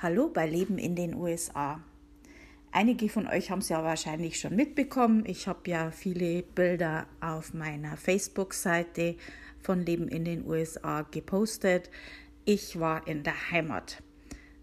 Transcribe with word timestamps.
Hallo 0.00 0.28
bei 0.28 0.46
Leben 0.46 0.78
in 0.78 0.94
den 0.94 1.12
USA. 1.12 1.82
Einige 2.70 3.08
von 3.08 3.26
euch 3.26 3.50
haben 3.50 3.58
es 3.58 3.68
ja 3.68 3.82
wahrscheinlich 3.82 4.38
schon 4.38 4.54
mitbekommen. 4.54 5.24
Ich 5.26 5.48
habe 5.48 5.68
ja 5.68 5.90
viele 5.90 6.44
Bilder 6.44 7.08
auf 7.20 7.52
meiner 7.52 7.96
Facebook-Seite 7.96 9.16
von 9.60 9.84
Leben 9.84 10.06
in 10.06 10.24
den 10.24 10.46
USA 10.46 11.02
gepostet. 11.02 11.90
Ich 12.44 12.78
war 12.78 13.08
in 13.08 13.24
der 13.24 13.50
Heimat. 13.50 14.00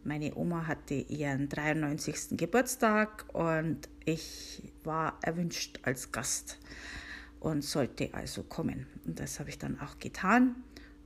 Meine 0.06 0.34
Oma 0.36 0.68
hatte 0.68 0.94
ihren 0.94 1.50
93. 1.50 2.38
Geburtstag 2.38 3.26
und 3.34 3.90
ich 4.06 4.64
war 4.86 5.20
erwünscht 5.22 5.80
als 5.84 6.14
Gast 6.14 6.60
und 7.42 7.62
sollte 7.62 8.14
also 8.14 8.42
kommen. 8.44 8.88
Und 9.06 9.20
das 9.20 9.42
habe 9.42 9.50
ich 9.50 9.60
dann 9.60 9.82
auch 9.82 10.00
getan. 10.00 10.56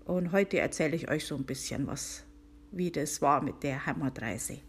Und 0.06 0.34
heute 0.34 0.60
erzähle 0.60 0.96
ich 0.96 1.10
euch 1.10 1.26
so 1.26 1.36
ein 1.36 1.46
bisschen 1.46 1.88
was 1.88 2.26
wie 2.72 2.92
das 2.92 3.22
war 3.22 3.42
mit 3.42 3.64
der 3.64 3.86
Heimatreise. 3.86 4.60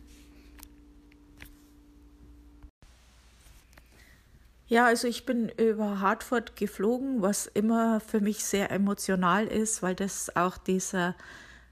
Ja, 4.67 4.87
also 4.87 5.09
ich 5.09 5.27
bin 5.27 5.49
über 5.49 6.01
Hartford 6.01 6.55
geflogen, 6.55 7.23
was 7.23 7.49
immer 7.49 7.99
für 7.99 8.21
mich 8.21 8.45
sehr 8.45 8.71
emotional 8.71 9.49
ist, 9.49 9.83
weil 9.83 9.97
das 9.97 10.37
auch 10.37 10.59
dieser 10.59 11.17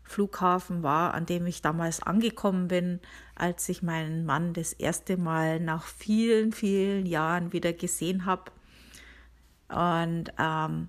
Flughafen 0.02 0.82
war, 0.82 1.14
an 1.14 1.24
dem 1.24 1.46
ich 1.46 1.62
damals 1.62 2.02
angekommen 2.02 2.66
bin, 2.66 2.98
als 3.36 3.68
ich 3.68 3.82
meinen 3.82 4.24
Mann 4.24 4.52
das 4.52 4.72
erste 4.72 5.16
Mal 5.16 5.60
nach 5.60 5.84
vielen, 5.84 6.50
vielen 6.50 7.06
Jahren 7.06 7.52
wieder 7.52 7.72
gesehen 7.72 8.24
habe. 8.24 8.50
Und 9.68 10.32
ähm, 10.36 10.88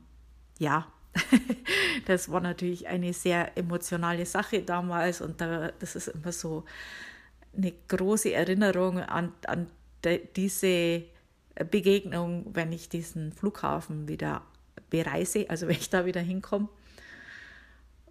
ja, 0.58 0.88
das 2.06 2.32
war 2.32 2.42
natürlich 2.42 2.88
eine 2.88 3.14
sehr 3.14 3.58
emotionale 3.58 4.26
Sache 4.26 4.62
damals 4.62 5.22
und 5.22 5.42
da, 5.42 5.72
das 5.80 5.96
ist 5.96 6.10
immer 6.10 6.32
so 6.32 6.66
eine 7.56 7.74
große 7.88 8.34
Erinnerung 8.34 9.00
an, 9.00 9.34
an 9.46 9.68
de, 10.04 10.22
diese 10.36 11.04
Begegnung, 11.72 12.46
wenn 12.54 12.72
ich 12.72 12.90
diesen 12.90 13.32
Flughafen 13.32 14.08
wieder 14.08 14.44
bereise, 14.90 15.50
also 15.50 15.68
wenn 15.68 15.76
ich 15.76 15.90
da 15.90 16.06
wieder 16.06 16.22
hinkomme. 16.22 16.70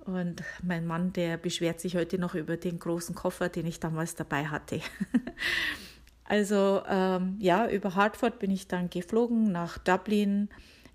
Und 0.05 0.43
mein 0.63 0.87
Mann, 0.87 1.13
der 1.13 1.37
beschwert 1.37 1.81
sich 1.81 1.97
heute 1.97 2.19
noch 2.19 2.35
über 2.35 2.57
den 2.57 2.79
großen 2.79 3.15
Koffer, 3.15 3.49
den 3.49 3.67
ich 3.67 3.79
damals 3.79 4.15
dabei 4.15 4.47
hatte. 4.47 4.81
also 6.25 6.83
ähm, 6.89 7.37
ja, 7.39 7.69
über 7.69 7.95
Hartford 7.95 8.39
bin 8.39 8.51
ich 8.51 8.69
dann 8.69 8.89
geflogen 8.89 9.53
nach 9.53 9.77
Dublin 9.77 10.49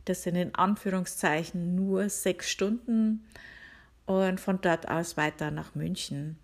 das 0.06 0.24
sind 0.24 0.36
in 0.36 0.56
Anführungszeichen 0.56 1.76
nur 1.76 2.10
sechs 2.10 2.50
Stunden 2.50 3.26
und 4.06 4.40
von 4.40 4.60
dort 4.62 4.90
aus 4.90 5.18
weiter 5.18 5.52
nach 5.52 5.76
München. 5.76 6.38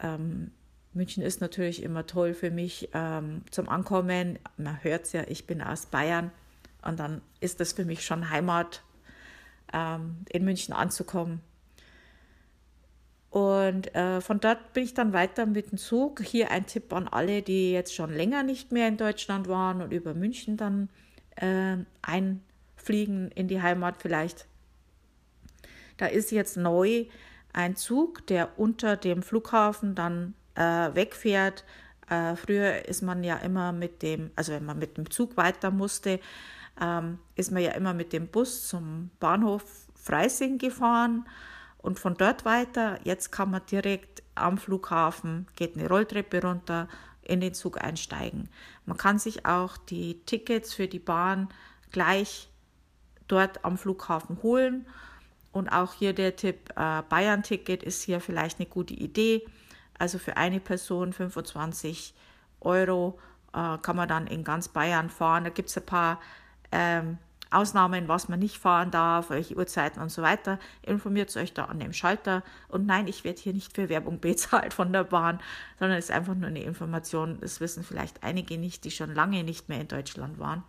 Ähm, 0.00 0.50
München 0.92 1.22
ist 1.22 1.40
natürlich 1.40 1.82
immer 1.82 2.06
toll 2.06 2.34
für 2.34 2.50
mich 2.50 2.88
ähm, 2.94 3.42
zum 3.50 3.68
Ankommen. 3.68 4.38
Man 4.56 4.82
hört 4.82 5.06
es 5.06 5.12
ja, 5.12 5.24
ich 5.26 5.46
bin 5.46 5.60
aus 5.60 5.86
Bayern 5.86 6.30
und 6.82 6.98
dann 6.98 7.20
ist 7.40 7.60
das 7.60 7.72
für 7.72 7.84
mich 7.84 8.04
schon 8.04 8.30
Heimat, 8.30 8.82
ähm, 9.72 10.24
in 10.30 10.44
München 10.44 10.72
anzukommen. 10.72 11.40
Und 13.30 13.92
äh, 13.96 14.20
von 14.20 14.38
dort 14.38 14.72
bin 14.74 14.84
ich 14.84 14.94
dann 14.94 15.12
weiter 15.12 15.44
mit 15.44 15.72
dem 15.72 15.78
Zug. 15.78 16.22
Hier 16.22 16.52
ein 16.52 16.66
Tipp 16.66 16.92
an 16.92 17.08
alle, 17.08 17.42
die 17.42 17.72
jetzt 17.72 17.92
schon 17.92 18.14
länger 18.14 18.44
nicht 18.44 18.70
mehr 18.70 18.86
in 18.86 18.96
Deutschland 18.96 19.48
waren 19.48 19.82
und 19.82 19.92
über 19.92 20.14
München 20.14 20.56
dann 20.56 20.88
äh, 21.34 21.78
ein 22.02 22.42
fliegen 22.84 23.30
in 23.32 23.48
die 23.48 23.62
Heimat 23.62 23.96
vielleicht. 23.98 24.46
Da 25.96 26.06
ist 26.06 26.30
jetzt 26.30 26.56
neu 26.56 27.06
ein 27.52 27.76
Zug, 27.76 28.26
der 28.26 28.58
unter 28.58 28.96
dem 28.96 29.22
Flughafen 29.22 29.94
dann 29.94 30.34
äh, 30.54 30.94
wegfährt. 30.94 31.64
Äh, 32.08 32.36
früher 32.36 32.86
ist 32.86 33.02
man 33.02 33.24
ja 33.24 33.36
immer 33.36 33.72
mit 33.72 34.02
dem, 34.02 34.30
also 34.36 34.52
wenn 34.52 34.64
man 34.64 34.78
mit 34.78 34.96
dem 34.96 35.10
Zug 35.10 35.36
weiter 35.36 35.70
musste, 35.70 36.20
ähm, 36.80 37.18
ist 37.36 37.52
man 37.52 37.62
ja 37.62 37.70
immer 37.72 37.94
mit 37.94 38.12
dem 38.12 38.26
Bus 38.26 38.68
zum 38.68 39.10
Bahnhof 39.20 39.64
Freising 39.94 40.58
gefahren 40.58 41.26
und 41.78 41.98
von 41.98 42.14
dort 42.14 42.44
weiter. 42.44 42.98
Jetzt 43.04 43.30
kann 43.30 43.50
man 43.50 43.62
direkt 43.70 44.22
am 44.34 44.58
Flughafen, 44.58 45.46
geht 45.56 45.76
eine 45.76 45.88
Rolltreppe 45.88 46.42
runter, 46.42 46.88
in 47.22 47.40
den 47.40 47.54
Zug 47.54 47.82
einsteigen. 47.82 48.48
Man 48.84 48.98
kann 48.98 49.18
sich 49.18 49.46
auch 49.46 49.76
die 49.78 50.20
Tickets 50.26 50.74
für 50.74 50.88
die 50.88 50.98
Bahn 50.98 51.48
gleich 51.90 52.50
dort 53.28 53.64
am 53.64 53.78
Flughafen 53.78 54.42
holen. 54.42 54.86
Und 55.52 55.68
auch 55.68 55.94
hier 55.94 56.12
der 56.12 56.36
Tipp, 56.36 56.70
äh, 56.76 57.02
Bayern-Ticket 57.08 57.82
ist 57.82 58.02
hier 58.02 58.20
vielleicht 58.20 58.58
eine 58.58 58.68
gute 58.68 58.94
Idee. 58.94 59.46
Also 59.98 60.18
für 60.18 60.36
eine 60.36 60.60
Person 60.60 61.12
25 61.12 62.14
Euro 62.60 63.18
äh, 63.52 63.78
kann 63.78 63.96
man 63.96 64.08
dann 64.08 64.26
in 64.26 64.42
ganz 64.42 64.68
Bayern 64.68 65.10
fahren. 65.10 65.44
Da 65.44 65.50
gibt 65.50 65.68
es 65.68 65.76
ein 65.76 65.86
paar 65.86 66.20
ähm, 66.72 67.18
Ausnahmen, 67.54 68.08
was 68.08 68.28
man 68.28 68.40
nicht 68.40 68.58
fahren 68.58 68.90
darf, 68.90 69.30
welche 69.30 69.56
Uhrzeiten 69.56 70.02
und 70.02 70.10
so 70.10 70.22
weiter. 70.22 70.58
Informiert 70.82 71.34
euch 71.36 71.54
da 71.54 71.66
an 71.66 71.78
dem 71.78 71.92
Schalter. 71.92 72.42
Und 72.68 72.86
nein, 72.86 73.06
ich 73.06 73.22
werde 73.22 73.40
hier 73.40 73.52
nicht 73.52 73.74
für 73.74 73.88
Werbung 73.88 74.20
bezahlt 74.20 74.74
von 74.74 74.92
der 74.92 75.04
Bahn, 75.04 75.40
sondern 75.78 75.98
es 75.98 76.06
ist 76.06 76.10
einfach 76.10 76.34
nur 76.34 76.48
eine 76.48 76.62
Information. 76.62 77.38
Das 77.40 77.60
wissen 77.60 77.84
vielleicht 77.84 78.24
einige 78.24 78.58
nicht, 78.58 78.84
die 78.84 78.90
schon 78.90 79.14
lange 79.14 79.44
nicht 79.44 79.68
mehr 79.68 79.80
in 79.80 79.88
Deutschland 79.88 80.38
waren. 80.38 80.64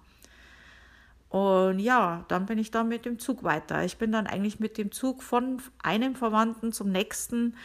Und 1.35 1.79
ja, 1.79 2.23
dann 2.29 2.46
bin 2.46 2.57
ich 2.57 2.72
dann 2.72 2.88
mit 2.88 3.03
dem 3.03 3.19
Zug 3.19 3.44
weiter. 3.44 3.84
Ich 3.84 3.97
bin 3.97 4.13
dann 4.13 4.25
eigentlich 4.25 4.62
mit 4.62 4.78
dem 4.78 4.94
Zug 4.94 5.22
von 5.22 5.62
einem 5.84 6.16
Verwandten 6.16 6.72
zum 6.72 6.94
nächsten, 6.94 7.57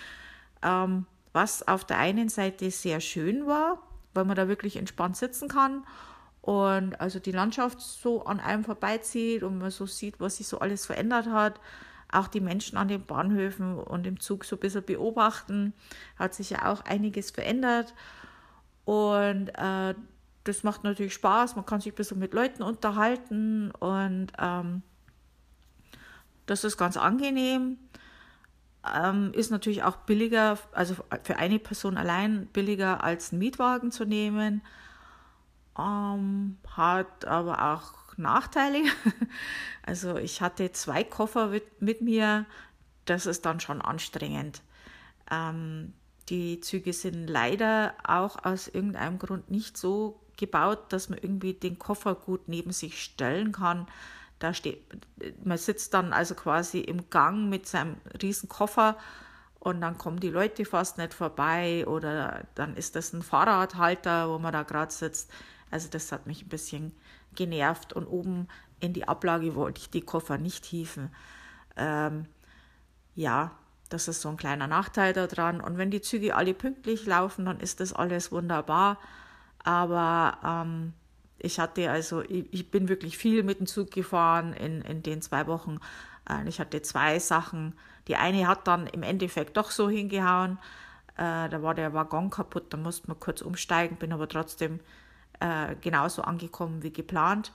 ähm, 0.60 1.06
was 1.32 1.68
auf 1.68 1.84
der 1.84 1.98
einen 1.98 2.28
Seite 2.28 2.68
sehr 2.72 2.98
schön 2.98 3.46
war, 3.46 3.80
weil 4.12 4.24
man 4.24 4.34
da 4.34 4.48
wirklich 4.48 4.76
entspannt 4.76 5.16
sitzen 5.16 5.48
kann 5.48 5.84
und 6.40 7.00
also 7.00 7.20
die 7.20 7.30
Landschaft 7.30 7.80
so 7.80 8.24
an 8.24 8.40
einem 8.40 8.64
vorbeizieht 8.64 9.44
und 9.44 9.58
man 9.58 9.70
so 9.70 9.86
sieht, 9.86 10.18
was 10.18 10.38
sich 10.38 10.48
so 10.48 10.58
alles 10.58 10.86
verändert 10.86 11.26
hat. 11.26 11.60
Auch 12.10 12.26
die 12.26 12.40
Menschen 12.40 12.76
an 12.76 12.88
den 12.88 13.06
Bahnhöfen 13.06 13.78
und 13.78 14.04
im 14.04 14.18
Zug 14.18 14.44
so 14.46 14.56
ein 14.56 14.58
bisschen 14.58 14.84
beobachten, 14.84 15.74
hat 16.18 16.34
sich 16.34 16.50
ja 16.50 16.72
auch 16.72 16.84
einiges 16.86 17.30
verändert. 17.30 17.94
Und 18.84 19.50
äh, 19.50 19.94
das 20.44 20.62
macht 20.62 20.84
natürlich 20.84 21.14
Spaß, 21.14 21.56
man 21.56 21.66
kann 21.66 21.80
sich 21.80 21.92
ein 21.92 21.96
bisschen 21.96 22.18
mit 22.18 22.32
Leuten 22.34 22.62
unterhalten 22.62 23.70
und 23.72 24.28
ähm, 24.38 24.82
das 26.46 26.64
ist 26.64 26.76
ganz 26.76 26.96
angenehm. 26.96 27.78
Ähm, 28.94 29.32
ist 29.34 29.50
natürlich 29.50 29.82
auch 29.82 29.96
billiger, 29.96 30.58
also 30.72 30.96
für 31.22 31.36
eine 31.36 31.58
Person 31.58 31.98
allein 31.98 32.46
billiger 32.46 33.04
als 33.04 33.30
einen 33.30 33.40
Mietwagen 33.40 33.92
zu 33.92 34.06
nehmen. 34.06 34.62
Ähm, 35.78 36.56
hat 36.74 37.26
aber 37.26 37.74
auch 37.74 38.16
Nachteile. 38.16 38.82
Also 39.82 40.16
ich 40.16 40.40
hatte 40.40 40.70
zwei 40.70 41.02
Koffer 41.02 41.48
mit, 41.48 41.82
mit 41.82 42.00
mir, 42.00 42.46
das 43.06 43.26
ist 43.26 43.44
dann 43.44 43.58
schon 43.58 43.82
anstrengend. 43.82 44.62
Ähm, 45.30 45.94
die 46.28 46.60
Züge 46.60 46.92
sind 46.92 47.26
leider 47.26 47.94
auch 48.04 48.44
aus 48.44 48.68
irgendeinem 48.68 49.18
Grund 49.18 49.50
nicht 49.50 49.76
so 49.76 50.20
gebaut, 50.40 50.92
dass 50.92 51.08
man 51.08 51.18
irgendwie 51.18 51.54
den 51.54 51.78
Koffer 51.78 52.14
gut 52.16 52.48
neben 52.48 52.72
sich 52.72 53.02
stellen 53.02 53.52
kann. 53.52 53.86
Da 54.40 54.54
steht, 54.54 54.82
man 55.44 55.58
sitzt 55.58 55.94
dann 55.94 56.12
also 56.12 56.34
quasi 56.34 56.80
im 56.80 57.10
Gang 57.10 57.48
mit 57.48 57.68
seinem 57.68 57.96
riesen 58.20 58.48
Koffer 58.48 58.96
und 59.60 59.82
dann 59.82 59.98
kommen 59.98 60.18
die 60.18 60.30
Leute 60.30 60.64
fast 60.64 60.98
nicht 60.98 61.14
vorbei 61.14 61.86
oder 61.86 62.44
dann 62.54 62.76
ist 62.76 62.96
das 62.96 63.12
ein 63.12 63.22
Fahrradhalter, 63.22 64.30
wo 64.30 64.38
man 64.38 64.52
da 64.52 64.62
gerade 64.62 64.92
sitzt. 64.92 65.30
Also 65.70 65.88
das 65.88 66.10
hat 66.10 66.26
mich 66.26 66.42
ein 66.42 66.48
bisschen 66.48 66.92
genervt 67.34 67.92
und 67.92 68.06
oben 68.06 68.48
in 68.80 68.94
die 68.94 69.06
Ablage 69.06 69.54
wollte 69.54 69.82
ich 69.82 69.90
die 69.90 70.00
Koffer 70.00 70.38
nicht 70.38 70.64
hieven. 70.64 71.10
Ähm, 71.76 72.26
ja, 73.14 73.52
das 73.90 74.08
ist 74.08 74.22
so 74.22 74.30
ein 74.30 74.36
kleiner 74.36 74.66
Nachteil 74.66 75.12
daran. 75.12 75.60
Und 75.60 75.76
wenn 75.76 75.90
die 75.90 76.00
Züge 76.00 76.34
alle 76.34 76.54
pünktlich 76.54 77.06
laufen, 77.06 77.44
dann 77.44 77.60
ist 77.60 77.80
das 77.80 77.92
alles 77.92 78.32
wunderbar. 78.32 78.98
Aber 79.64 80.38
ähm, 80.44 80.92
ich 81.38 81.58
hatte 81.58 81.90
also, 81.90 82.22
ich, 82.22 82.52
ich, 82.52 82.70
bin 82.70 82.88
wirklich 82.88 83.16
viel 83.18 83.42
mit 83.42 83.60
dem 83.60 83.66
Zug 83.66 83.90
gefahren 83.90 84.52
in, 84.52 84.82
in 84.82 85.02
den 85.02 85.22
zwei 85.22 85.46
Wochen. 85.46 85.78
Äh, 86.28 86.48
ich 86.48 86.60
hatte 86.60 86.82
zwei 86.82 87.18
Sachen. 87.18 87.74
Die 88.08 88.16
eine 88.16 88.46
hat 88.46 88.66
dann 88.66 88.86
im 88.86 89.02
Endeffekt 89.02 89.56
doch 89.56 89.70
so 89.70 89.88
hingehauen. 89.88 90.58
Äh, 91.16 91.48
da 91.48 91.62
war 91.62 91.74
der 91.74 91.92
Waggon 91.92 92.30
kaputt, 92.30 92.72
da 92.72 92.76
musste 92.76 93.08
man 93.08 93.20
kurz 93.20 93.42
umsteigen, 93.42 93.96
bin 93.96 94.12
aber 94.12 94.28
trotzdem 94.28 94.80
äh, 95.40 95.74
genauso 95.80 96.22
angekommen 96.22 96.82
wie 96.82 96.92
geplant. 96.92 97.52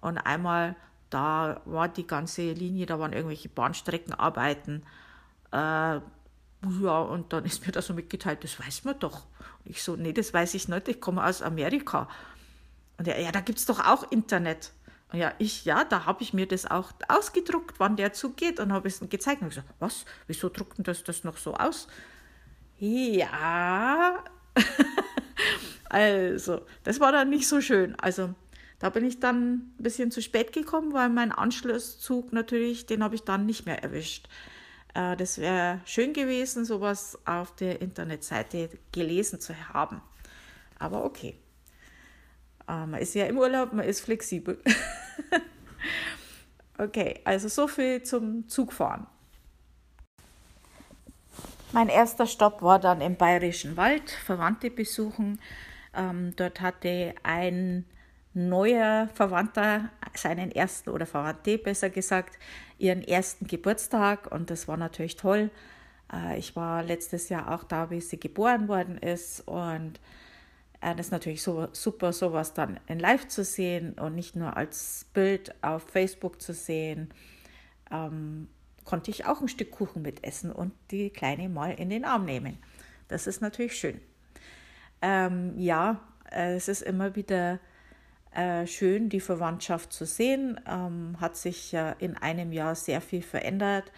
Und 0.00 0.18
einmal, 0.18 0.76
da 1.10 1.60
war 1.64 1.88
die 1.88 2.06
ganze 2.06 2.52
Linie, 2.52 2.86
da 2.86 3.00
waren 3.00 3.12
irgendwelche 3.12 3.48
Bahnstreckenarbeiten. 3.48 4.84
Äh, 5.50 6.00
ja, 6.82 7.00
und 7.00 7.32
dann 7.32 7.44
ist 7.44 7.64
mir 7.64 7.72
das 7.72 7.86
so 7.86 7.94
mitgeteilt, 7.94 8.42
das 8.42 8.58
weiß 8.58 8.84
man 8.84 8.98
doch. 8.98 9.26
Und 9.64 9.70
ich 9.70 9.82
so, 9.82 9.96
nee, 9.96 10.12
das 10.12 10.34
weiß 10.34 10.54
ich 10.54 10.68
nicht, 10.68 10.88
ich 10.88 11.00
komme 11.00 11.24
aus 11.24 11.42
Amerika. 11.42 12.08
Und 12.98 13.06
er, 13.06 13.20
ja, 13.20 13.30
da 13.30 13.40
gibt 13.40 13.58
es 13.58 13.66
doch 13.66 13.84
auch 13.84 14.10
Internet. 14.10 14.72
Und 15.12 15.20
ja, 15.20 15.32
ich, 15.38 15.64
ja, 15.64 15.84
da 15.84 16.04
habe 16.04 16.22
ich 16.22 16.34
mir 16.34 16.46
das 16.46 16.66
auch 16.66 16.92
ausgedruckt, 17.08 17.78
wann 17.78 17.96
der 17.96 18.12
Zug 18.12 18.36
geht 18.36 18.60
und 18.60 18.72
habe 18.72 18.88
es 18.88 19.00
gezeigt. 19.08 19.40
Und 19.40 19.48
ich 19.48 19.54
gesagt, 19.54 19.72
was, 19.78 20.04
wieso 20.26 20.48
druckt 20.48 20.78
denn 20.78 20.84
das, 20.84 21.04
das 21.04 21.24
noch 21.24 21.36
so 21.36 21.54
aus? 21.54 21.88
Ja, 22.78 24.22
also, 25.88 26.62
das 26.82 27.00
war 27.00 27.12
dann 27.12 27.30
nicht 27.30 27.48
so 27.48 27.60
schön. 27.60 27.94
Also, 28.00 28.34
da 28.80 28.90
bin 28.90 29.04
ich 29.04 29.18
dann 29.18 29.54
ein 29.54 29.74
bisschen 29.78 30.10
zu 30.10 30.20
spät 30.20 30.52
gekommen, 30.52 30.92
weil 30.92 31.08
mein 31.08 31.32
Anschlusszug 31.32 32.32
natürlich, 32.32 32.86
den 32.86 33.02
habe 33.02 33.14
ich 33.14 33.22
dann 33.22 33.46
nicht 33.46 33.64
mehr 33.64 33.82
erwischt. 33.82 34.28
Äh, 34.98 35.16
das 35.16 35.38
wäre 35.38 35.80
schön 35.84 36.12
gewesen, 36.12 36.64
sowas 36.64 37.18
auf 37.24 37.54
der 37.54 37.80
Internetseite 37.80 38.68
gelesen 38.92 39.40
zu 39.40 39.54
haben. 39.72 40.00
Aber 40.78 41.04
okay. 41.04 41.36
Äh, 42.68 42.86
man 42.86 42.94
ist 42.94 43.14
ja 43.14 43.26
im 43.26 43.38
Urlaub, 43.38 43.72
man 43.72 43.86
ist 43.86 44.00
flexibel. 44.00 44.60
okay, 46.78 47.20
also 47.24 47.48
so 47.48 47.68
viel 47.68 48.02
zum 48.02 48.48
Zugfahren. 48.48 49.06
Mein 51.72 51.88
erster 51.88 52.26
Stopp 52.26 52.62
war 52.62 52.78
dann 52.78 53.00
im 53.00 53.16
Bayerischen 53.16 53.76
Wald, 53.76 54.10
Verwandte 54.10 54.70
besuchen. 54.70 55.38
Ähm, 55.94 56.34
dort 56.34 56.60
hatte 56.60 57.14
ein 57.22 57.84
neuer 58.34 59.08
Verwandter 59.14 59.90
seinen 60.14 60.50
ersten 60.50 60.90
oder 60.90 61.06
Verwandte 61.06 61.58
besser 61.58 61.90
gesagt 61.90 62.38
ihren 62.78 63.02
ersten 63.02 63.46
Geburtstag 63.46 64.30
und 64.30 64.50
das 64.50 64.68
war 64.68 64.76
natürlich 64.76 65.16
toll. 65.16 65.50
Äh, 66.12 66.38
ich 66.38 66.56
war 66.56 66.82
letztes 66.82 67.28
Jahr 67.28 67.52
auch 67.54 67.64
da, 67.64 67.90
wie 67.90 68.00
sie 68.00 68.18
geboren 68.18 68.68
worden 68.68 68.98
ist 68.98 69.46
und 69.46 70.00
äh, 70.80 70.94
das 70.94 71.06
ist 71.06 71.12
natürlich 71.12 71.42
so, 71.42 71.68
super, 71.72 72.12
sowas 72.12 72.54
dann 72.54 72.78
in 72.86 72.98
Live 72.98 73.28
zu 73.28 73.44
sehen 73.44 73.94
und 73.94 74.14
nicht 74.14 74.36
nur 74.36 74.56
als 74.56 75.06
Bild 75.12 75.54
auf 75.62 75.82
Facebook 75.84 76.40
zu 76.40 76.52
sehen. 76.52 77.10
Ähm, 77.90 78.48
konnte 78.84 79.10
ich 79.10 79.26
auch 79.26 79.40
ein 79.40 79.48
Stück 79.48 79.70
Kuchen 79.70 80.02
mitessen 80.02 80.50
und 80.50 80.72
die 80.90 81.10
Kleine 81.10 81.48
mal 81.48 81.72
in 81.72 81.90
den 81.90 82.04
Arm 82.04 82.24
nehmen. 82.24 82.58
Das 83.08 83.26
ist 83.26 83.40
natürlich 83.42 83.76
schön. 83.76 84.00
Ähm, 85.02 85.58
ja, 85.58 86.00
äh, 86.30 86.54
es 86.54 86.68
ist 86.68 86.82
immer 86.82 87.14
wieder 87.14 87.60
äh, 88.34 88.66
schön, 88.66 89.08
die 89.08 89.20
Verwandtschaft 89.20 89.92
zu 89.92 90.04
sehen. 90.04 90.60
Ähm, 90.66 91.16
hat 91.20 91.36
sich 91.36 91.72
ja 91.72 91.90
in 91.92 92.16
einem 92.16 92.52
Jahr 92.52 92.74
sehr 92.74 93.00
viel 93.00 93.22
verändert. 93.22 93.90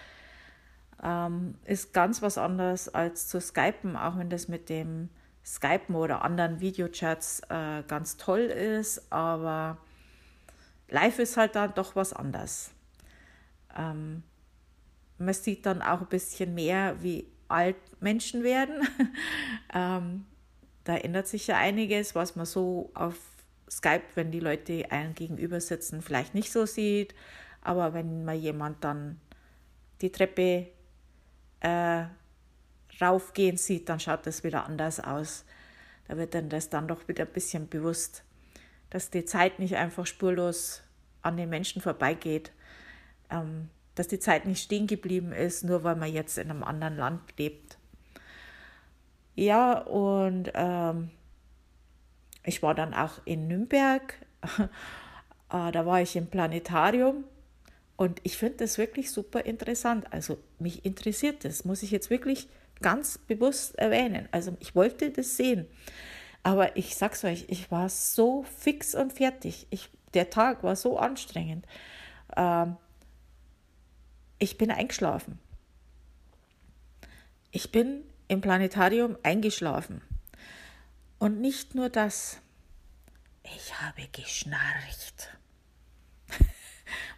Ähm, 1.03 1.55
ist 1.65 1.93
ganz 1.93 2.23
was 2.23 2.39
anderes 2.39 2.89
als 2.89 3.29
zu 3.29 3.41
Skypen, 3.41 3.97
auch 3.97 4.19
wenn 4.19 4.31
das 4.31 4.49
mit 4.49 4.69
dem 4.69 5.09
Skypen 5.45 5.95
oder 5.95 6.23
anderen 6.23 6.61
Videochats 6.61 7.41
äh, 7.49 7.83
ganz 7.89 8.17
toll 8.17 8.41
ist. 8.41 9.11
Aber 9.13 9.79
live 10.89 11.19
ist 11.19 11.37
halt 11.37 11.57
dann 11.57 11.75
doch 11.75 11.97
was 11.97 12.13
anderes. 12.13 12.71
Ähm, 13.77 14.23
man 15.19 15.35
sieht 15.35 15.67
dann 15.67 15.83
auch 15.83 16.01
ein 16.01 16.09
bisschen 16.09 16.55
mehr, 16.55 17.03
wie 17.03 17.27
alt 17.49 17.77
Menschen 18.01 18.43
werden. 18.43 18.87
ähm, 19.75 20.25
da 20.85 20.97
ändert 20.97 21.27
sich 21.27 21.47
ja 21.47 21.57
einiges, 21.57 22.15
was 22.15 22.37
man 22.37 22.47
so 22.47 22.91
auf 22.95 23.17
Skype, 23.71 24.03
wenn 24.15 24.31
die 24.31 24.41
Leute 24.41 24.91
einen 24.91 25.15
gegenüber 25.15 25.61
sitzen, 25.61 26.03
vielleicht 26.03 26.35
nicht 26.35 26.51
so 26.51 26.67
sieht. 26.67 27.15
Aber 27.63 27.95
wenn 27.95 28.25
man 28.25 28.39
jemand 28.39 28.83
dann 28.83 29.21
die 30.01 30.11
Treppe 30.11 30.69
äh, 31.61 32.05
raufgehen 33.01 33.57
sieht, 33.57 33.89
dann 33.89 34.01
schaut 34.01 34.27
das 34.27 34.45
wieder 34.45 34.67
anders 34.67 34.99
aus. 35.01 35.45
Da 36.09 36.17
wird 36.17 36.35
dann 36.35 36.49
das 36.49 36.71
dann 36.71 36.89
doch 36.89 37.07
wieder 37.07 37.25
ein 37.25 37.33
bisschen 37.33 37.69
bewusst, 37.69 38.25
dass 38.89 39.11
die 39.11 39.25
Zeit 39.25 39.59
nicht 39.59 39.77
einfach 39.77 40.07
spurlos 40.07 40.83
an 41.23 41.37
den 41.37 41.49
Menschen 41.49 41.81
vorbeigeht, 41.83 42.51
ähm, 43.31 43.69
dass 43.95 44.09
die 44.09 44.19
Zeit 44.19 44.47
nicht 44.47 44.63
stehen 44.63 44.87
geblieben 44.87 45.33
ist, 45.33 45.63
nur 45.63 45.85
weil 45.85 45.97
man 45.97 46.13
jetzt 46.13 46.39
in 46.39 46.51
einem 46.51 46.65
anderen 46.65 46.97
Land 46.97 47.21
lebt. 47.39 47.79
Ja, 49.37 49.79
und 49.79 50.51
ähm, 50.55 51.11
ich 52.45 52.63
war 52.63 52.75
dann 52.75 52.95
auch 52.95 53.21
in 53.25 53.49
Nürnberg, 53.49 54.15
ah, 55.49 55.71
da 55.71 55.87
war 55.87 56.01
ich 56.01 56.17
im 56.17 56.27
Planetarium 56.27 57.25
und 57.97 58.21
ich 58.23 58.39
finde 58.39 58.59
das 58.59 58.79
wirklich 58.79 59.11
super 59.11 59.45
interessant. 59.45 60.13
Also 60.13 60.39
mich 60.59 60.85
interessiert 60.85 61.45
das, 61.45 61.65
muss 61.65 61.83
ich 61.83 61.91
jetzt 61.91 62.09
wirklich 62.09 62.49
ganz 62.81 63.19
bewusst 63.19 63.79
erwähnen. 63.79 64.29
Also 64.33 64.57
ich 64.61 64.75
wollte 64.75 65.11
das 65.11 65.37
sehen. 65.37 65.67
Aber 66.43 66.77
ich 66.77 66.97
sag's 66.97 67.25
euch, 67.25 67.45
ich 67.49 67.71
war 67.71 67.89
so 67.91 68.45
fix 68.45 68.95
und 68.95 69.13
fertig. 69.13 69.67
Ich, 69.69 69.91
der 70.15 70.31
Tag 70.31 70.63
war 70.63 70.77
so 70.77 70.99
anstrengend. 70.99 71.67
Ähm, 72.37 72.77
ich 74.39 74.57
bin 74.57 74.71
eingeschlafen. 74.71 75.39
Ich 77.51 77.71
bin 77.71 78.05
im 78.29 78.41
Planetarium 78.41 79.19
eingeschlafen. 79.23 80.01
Und 81.21 81.39
nicht 81.39 81.75
nur 81.75 81.91
das, 81.91 82.39
ich 83.45 83.79
habe 83.79 84.09
geschnarcht. 84.11 85.37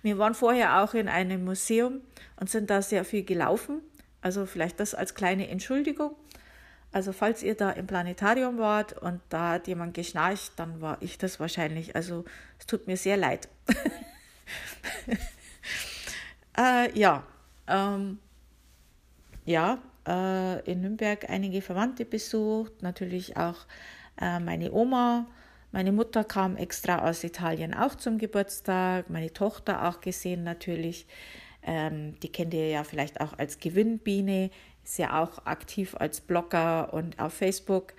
Wir 0.02 0.18
waren 0.18 0.34
vorher 0.34 0.82
auch 0.82 0.94
in 0.94 1.08
einem 1.08 1.44
Museum 1.44 2.00
und 2.34 2.50
sind 2.50 2.68
da 2.68 2.82
sehr 2.82 3.04
viel 3.04 3.22
gelaufen. 3.22 3.80
Also 4.20 4.44
vielleicht 4.44 4.80
das 4.80 4.96
als 4.96 5.14
kleine 5.14 5.46
Entschuldigung. 5.46 6.16
Also 6.90 7.12
falls 7.12 7.44
ihr 7.44 7.54
da 7.54 7.70
im 7.70 7.86
Planetarium 7.86 8.58
wart 8.58 8.94
und 8.94 9.20
da 9.28 9.52
hat 9.52 9.68
jemand 9.68 9.94
geschnarcht, 9.94 10.50
dann 10.56 10.80
war 10.80 11.00
ich 11.00 11.16
das 11.16 11.38
wahrscheinlich. 11.38 11.94
Also 11.94 12.24
es 12.58 12.66
tut 12.66 12.88
mir 12.88 12.96
sehr 12.96 13.16
leid. 13.16 13.48
äh, 16.58 16.98
ja, 16.98 17.24
ähm, 17.68 18.18
ja, 19.44 19.78
äh, 20.06 20.70
in 20.70 20.80
Nürnberg 20.80 21.28
einige 21.28 21.62
Verwandte 21.62 22.04
besucht, 22.04 22.82
natürlich 22.82 23.36
auch 23.36 23.66
äh, 24.20 24.38
meine 24.38 24.72
Oma. 24.72 25.26
Meine 25.70 25.92
Mutter 25.92 26.24
kam 26.24 26.56
extra 26.56 27.08
aus 27.08 27.24
Italien 27.24 27.72
auch 27.74 27.94
zum 27.94 28.18
Geburtstag, 28.18 29.08
meine 29.08 29.32
Tochter 29.32 29.88
auch 29.88 30.00
gesehen 30.00 30.44
natürlich. 30.44 31.06
Ähm, 31.62 32.18
die 32.20 32.30
kennt 32.30 32.52
ihr 32.54 32.68
ja 32.68 32.84
vielleicht 32.84 33.20
auch 33.20 33.38
als 33.38 33.58
Gewinnbiene, 33.58 34.50
ist 34.84 34.98
ja 34.98 35.22
auch 35.22 35.46
aktiv 35.46 35.94
als 35.98 36.20
Blogger 36.20 36.92
und 36.92 37.18
auf 37.18 37.32
Facebook. 37.34 37.94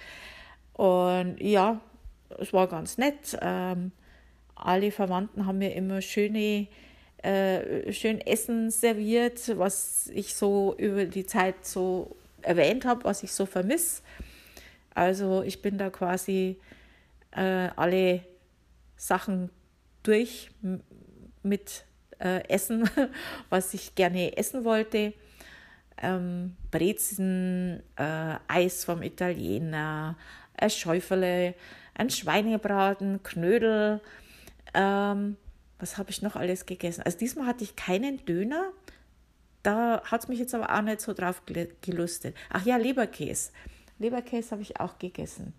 Und 0.74 1.38
ja, 1.40 1.80
es 2.40 2.54
war 2.54 2.68
ganz 2.68 2.98
nett. 2.98 3.38
Ähm, 3.42 3.92
alle 4.56 4.92
Verwandten 4.92 5.46
haben 5.46 5.58
mir 5.58 5.76
immer 5.76 6.02
schöne 6.02 6.68
äh, 7.24 7.92
schön 7.94 8.20
Essen 8.22 8.70
serviert, 8.70 9.58
was 9.58 10.08
ich 10.14 10.36
so 10.36 10.75
über 10.78 11.06
die 11.06 11.25
Zeit 11.25 11.66
so 11.66 12.16
erwähnt 12.42 12.86
habe, 12.86 13.06
was 13.06 13.24
ich 13.24 13.31
so 13.31 13.46
vermisse. 13.46 14.02
Also 14.94 15.42
ich 15.42 15.62
bin 15.62 15.78
da 15.78 15.90
quasi 15.90 16.60
äh, 17.32 17.70
alle 17.75 18.22
Sachen 18.98 19.50
durch 20.03 20.51
mit 21.42 21.86
äh, 22.20 22.48
Essen, 22.50 22.89
was 23.50 23.74
ich 23.74 23.96
gerne 23.96 24.38
essen 24.38 24.65
wollte. 24.65 25.13
Ähm, 26.01 26.56
Brezen, 26.72 27.82
äh, 27.96 28.36
Eis 28.48 28.84
vom 28.84 29.01
Italiener, 29.01 30.18
ein 30.58 30.70
Schäufele, 30.70 31.56
ein 31.96 32.10
Schweinebraten, 32.10 33.24
Knödel, 33.24 34.01
ähm, 34.74 35.38
was 35.84 35.98
habe 35.98 36.12
ich 36.12 36.22
noch 36.22 36.38
alles 36.38 36.66
gegessen? 36.66 37.04
Also 37.04 37.18
diesmal 37.18 37.46
hatte 37.46 37.66
ich 37.66 37.75
keinen 37.75 38.25
Döner. 38.25 38.72
Da 39.63 40.02
hat 40.06 40.22
es 40.22 40.28
mich 40.30 40.40
jetzt 40.40 40.56
aber 40.56 40.74
auch 40.74 40.82
nicht 40.82 41.02
so 41.02 41.13
drauf 41.13 41.42
gelustet. 41.82 42.36
Ach 42.50 42.66
ja, 42.66 42.78
Leberkäse. 42.78 43.52
Leberkäse 44.00 44.52
habe 44.52 44.62
ich 44.62 44.80
auch 44.80 44.98
gegessen. 44.98 45.54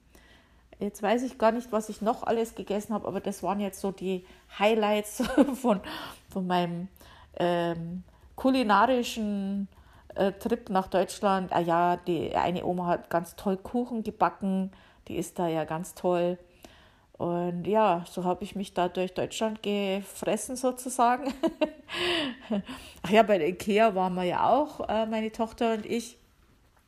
Jetzt 0.80 1.02
weiß 1.02 1.22
ich 1.24 1.36
gar 1.36 1.52
nicht, 1.52 1.72
was 1.72 1.90
ich 1.90 2.00
noch 2.00 2.22
alles 2.22 2.54
gegessen 2.54 2.94
habe, 2.94 3.06
aber 3.06 3.20
das 3.20 3.42
waren 3.42 3.60
jetzt 3.60 3.80
so 3.80 3.92
die 3.92 4.24
Highlights 4.58 5.22
von, 5.60 5.80
von 6.30 6.46
meinem 6.46 6.88
ähm, 7.38 8.02
kulinarischen 8.34 9.68
äh, 10.14 10.32
Trip 10.32 10.70
nach 10.70 10.86
Deutschland. 10.86 11.52
Ah 11.52 11.60
ja, 11.60 11.98
die 11.98 12.34
eine 12.34 12.64
Oma 12.64 12.86
hat 12.86 13.10
ganz 13.10 13.36
toll 13.36 13.58
Kuchen 13.58 14.02
gebacken, 14.02 14.72
die 15.06 15.16
ist 15.16 15.38
da 15.38 15.48
ja 15.48 15.64
ganz 15.64 15.94
toll. 15.94 16.38
Und 17.16 17.66
ja, 17.66 18.04
so 18.10 18.24
habe 18.24 18.42
ich 18.42 18.56
mich 18.56 18.74
da 18.74 18.88
durch 18.88 19.14
Deutschland 19.14 19.62
gefressen 19.62 20.56
sozusagen. 20.56 21.32
Ach 23.02 23.10
ja, 23.10 23.22
bei 23.22 23.38
der 23.38 23.48
Ikea 23.48 23.94
waren 23.94 24.14
wir 24.14 24.24
ja 24.24 24.50
auch, 24.50 24.88
äh, 24.88 25.06
meine 25.06 25.30
Tochter 25.30 25.74
und 25.74 25.86
ich. 25.86 26.18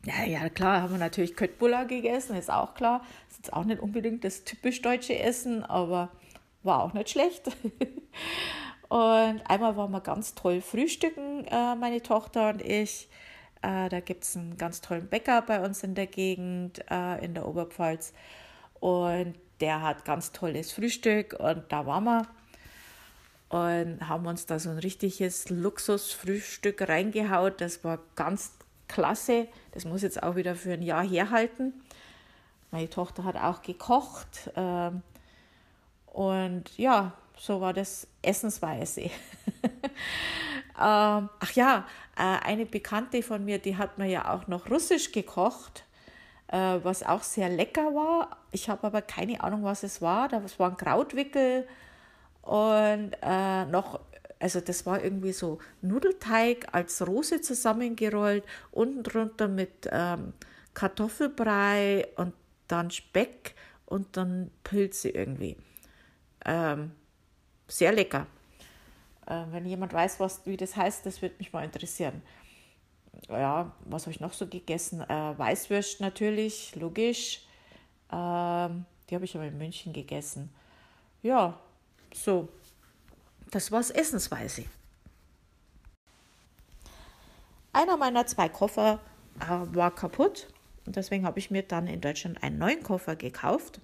Ja, 0.04 0.24
ja, 0.24 0.48
klar, 0.48 0.82
haben 0.82 0.92
wir 0.92 0.98
natürlich 0.98 1.36
Köttbullar 1.36 1.84
gegessen, 1.84 2.36
ist 2.36 2.50
auch 2.50 2.74
klar. 2.74 3.04
Ist 3.30 3.38
jetzt 3.38 3.52
auch 3.52 3.64
nicht 3.64 3.80
unbedingt 3.80 4.24
das 4.24 4.42
typisch 4.42 4.82
deutsche 4.82 5.16
Essen, 5.16 5.64
aber 5.64 6.10
war 6.64 6.82
auch 6.82 6.92
nicht 6.92 7.10
schlecht. 7.10 7.46
und 8.88 9.40
einmal 9.48 9.76
waren 9.76 9.92
wir 9.92 10.00
ganz 10.00 10.34
toll 10.34 10.60
frühstücken, 10.60 11.44
äh, 11.44 11.76
meine 11.76 12.02
Tochter 12.02 12.50
und 12.50 12.62
ich. 12.62 13.08
Äh, 13.62 13.88
da 13.90 14.00
gibt 14.00 14.24
es 14.24 14.36
einen 14.36 14.56
ganz 14.56 14.80
tollen 14.80 15.06
Bäcker 15.06 15.40
bei 15.42 15.64
uns 15.64 15.84
in 15.84 15.94
der 15.94 16.08
Gegend, 16.08 16.84
in 17.20 17.34
der 17.34 17.46
Oberpfalz. 17.46 18.12
Und 18.80 19.34
der 19.60 19.82
hat 19.82 20.04
ganz 20.04 20.32
tolles 20.32 20.72
Frühstück 20.72 21.34
und 21.38 21.64
da 21.70 21.86
waren 21.86 22.04
wir 22.04 22.26
und 23.48 24.08
haben 24.08 24.26
uns 24.26 24.46
da 24.46 24.58
so 24.58 24.70
ein 24.70 24.78
richtiges 24.78 25.48
Luxusfrühstück 25.50 26.88
reingehaut. 26.88 27.60
Das 27.60 27.84
war 27.84 28.00
ganz 28.16 28.52
klasse. 28.88 29.48
Das 29.72 29.84
muss 29.84 30.02
jetzt 30.02 30.22
auch 30.22 30.36
wieder 30.36 30.54
für 30.54 30.72
ein 30.72 30.82
Jahr 30.82 31.06
herhalten. 31.06 31.72
Meine 32.70 32.90
Tochter 32.90 33.24
hat 33.24 33.36
auch 33.36 33.62
gekocht. 33.62 34.50
Ähm, 34.56 35.02
und 36.06 36.76
ja, 36.76 37.12
so 37.38 37.60
war 37.60 37.72
das 37.72 38.08
Essensweise. 38.22 39.02
ähm, 39.02 39.10
ach 40.76 41.52
ja, 41.54 41.86
äh, 42.16 42.22
eine 42.22 42.66
Bekannte 42.66 43.22
von 43.22 43.44
mir, 43.44 43.58
die 43.58 43.76
hat 43.76 43.98
mir 43.98 44.06
ja 44.06 44.34
auch 44.34 44.48
noch 44.48 44.68
Russisch 44.70 45.12
gekocht, 45.12 45.84
äh, 46.48 46.78
was 46.82 47.02
auch 47.02 47.22
sehr 47.22 47.48
lecker 47.48 47.94
war. 47.94 48.36
Ich 48.52 48.68
habe 48.68 48.86
aber 48.86 49.02
keine 49.02 49.40
Ahnung, 49.42 49.64
was 49.64 49.82
es 49.82 50.00
war. 50.00 50.28
Das 50.28 50.58
waren 50.58 50.76
Krautwickel 50.76 51.66
und 52.42 53.12
äh, 53.22 53.64
noch, 53.66 54.00
also 54.38 54.60
das 54.60 54.86
war 54.86 55.02
irgendwie 55.02 55.32
so 55.32 55.58
Nudelteig 55.82 56.68
als 56.72 57.06
Rose 57.06 57.40
zusammengerollt, 57.40 58.44
unten 58.70 59.02
drunter 59.02 59.48
mit 59.48 59.88
ähm, 59.90 60.32
Kartoffelbrei 60.74 62.06
und 62.16 62.34
dann 62.68 62.90
Speck 62.90 63.54
und 63.86 64.16
dann 64.16 64.50
Pilze 64.62 65.08
irgendwie. 65.08 65.56
Ähm, 66.44 66.92
sehr 67.66 67.92
lecker. 67.92 68.26
Äh, 69.26 69.42
wenn 69.50 69.66
jemand 69.66 69.92
weiß, 69.92 70.20
was, 70.20 70.46
wie 70.46 70.56
das 70.56 70.76
heißt, 70.76 71.04
das 71.04 71.20
würde 71.22 71.34
mich 71.38 71.52
mal 71.52 71.64
interessieren. 71.64 72.22
Ja, 73.28 73.72
was 73.84 74.02
habe 74.02 74.12
ich 74.12 74.20
noch 74.20 74.32
so 74.32 74.46
gegessen? 74.46 75.00
Äh, 75.00 75.38
Weißwürst 75.38 76.00
natürlich, 76.00 76.74
logisch. 76.76 77.44
Ähm, 78.12 78.84
die 79.08 79.14
habe 79.14 79.24
ich 79.24 79.34
aber 79.34 79.46
in 79.46 79.58
München 79.58 79.92
gegessen. 79.92 80.50
Ja, 81.22 81.58
so. 82.14 82.48
Das 83.50 83.70
war's 83.72 83.90
Essensweise. 83.90 84.64
Einer 87.72 87.96
meiner 87.96 88.26
zwei 88.26 88.48
Koffer 88.48 89.00
äh, 89.40 89.74
war 89.74 89.94
kaputt 89.94 90.48
und 90.86 90.96
deswegen 90.96 91.26
habe 91.26 91.38
ich 91.38 91.50
mir 91.50 91.62
dann 91.62 91.86
in 91.86 92.00
Deutschland 92.00 92.42
einen 92.42 92.58
neuen 92.58 92.82
Koffer 92.82 93.16
gekauft. 93.16 93.80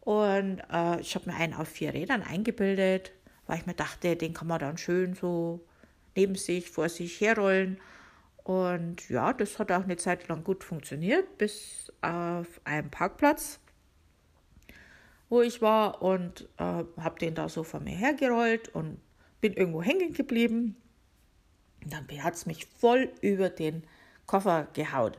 Und 0.00 0.62
äh, 0.72 1.00
ich 1.00 1.14
habe 1.14 1.30
mir 1.30 1.36
einen 1.36 1.54
auf 1.54 1.68
vier 1.68 1.92
Rädern 1.92 2.22
eingebildet, 2.22 3.12
weil 3.46 3.58
ich 3.58 3.66
mir 3.66 3.74
dachte, 3.74 4.16
den 4.16 4.32
kann 4.32 4.46
man 4.46 4.58
dann 4.58 4.78
schön 4.78 5.14
so 5.14 5.60
neben 6.14 6.34
sich, 6.34 6.70
vor 6.70 6.88
sich 6.88 7.20
herrollen. 7.20 7.78
Und 8.48 9.10
ja, 9.10 9.34
das 9.34 9.58
hat 9.58 9.70
auch 9.72 9.82
eine 9.82 9.98
Zeit 9.98 10.26
lang 10.28 10.42
gut 10.42 10.64
funktioniert, 10.64 11.36
bis 11.36 11.92
auf 12.00 12.46
einen 12.64 12.90
Parkplatz, 12.90 13.60
wo 15.28 15.42
ich 15.42 15.60
war 15.60 16.00
und 16.00 16.48
äh, 16.56 16.84
habe 16.98 17.18
den 17.20 17.34
da 17.34 17.50
so 17.50 17.62
vor 17.62 17.80
mir 17.80 17.94
hergerollt 17.94 18.74
und 18.74 19.02
bin 19.42 19.52
irgendwo 19.52 19.82
hängen 19.82 20.14
geblieben. 20.14 20.76
Und 21.84 21.92
dann 21.92 22.06
hat 22.22 22.36
es 22.36 22.46
mich 22.46 22.64
voll 22.64 23.12
über 23.20 23.50
den 23.50 23.82
Koffer 24.24 24.68
gehaut. 24.72 25.18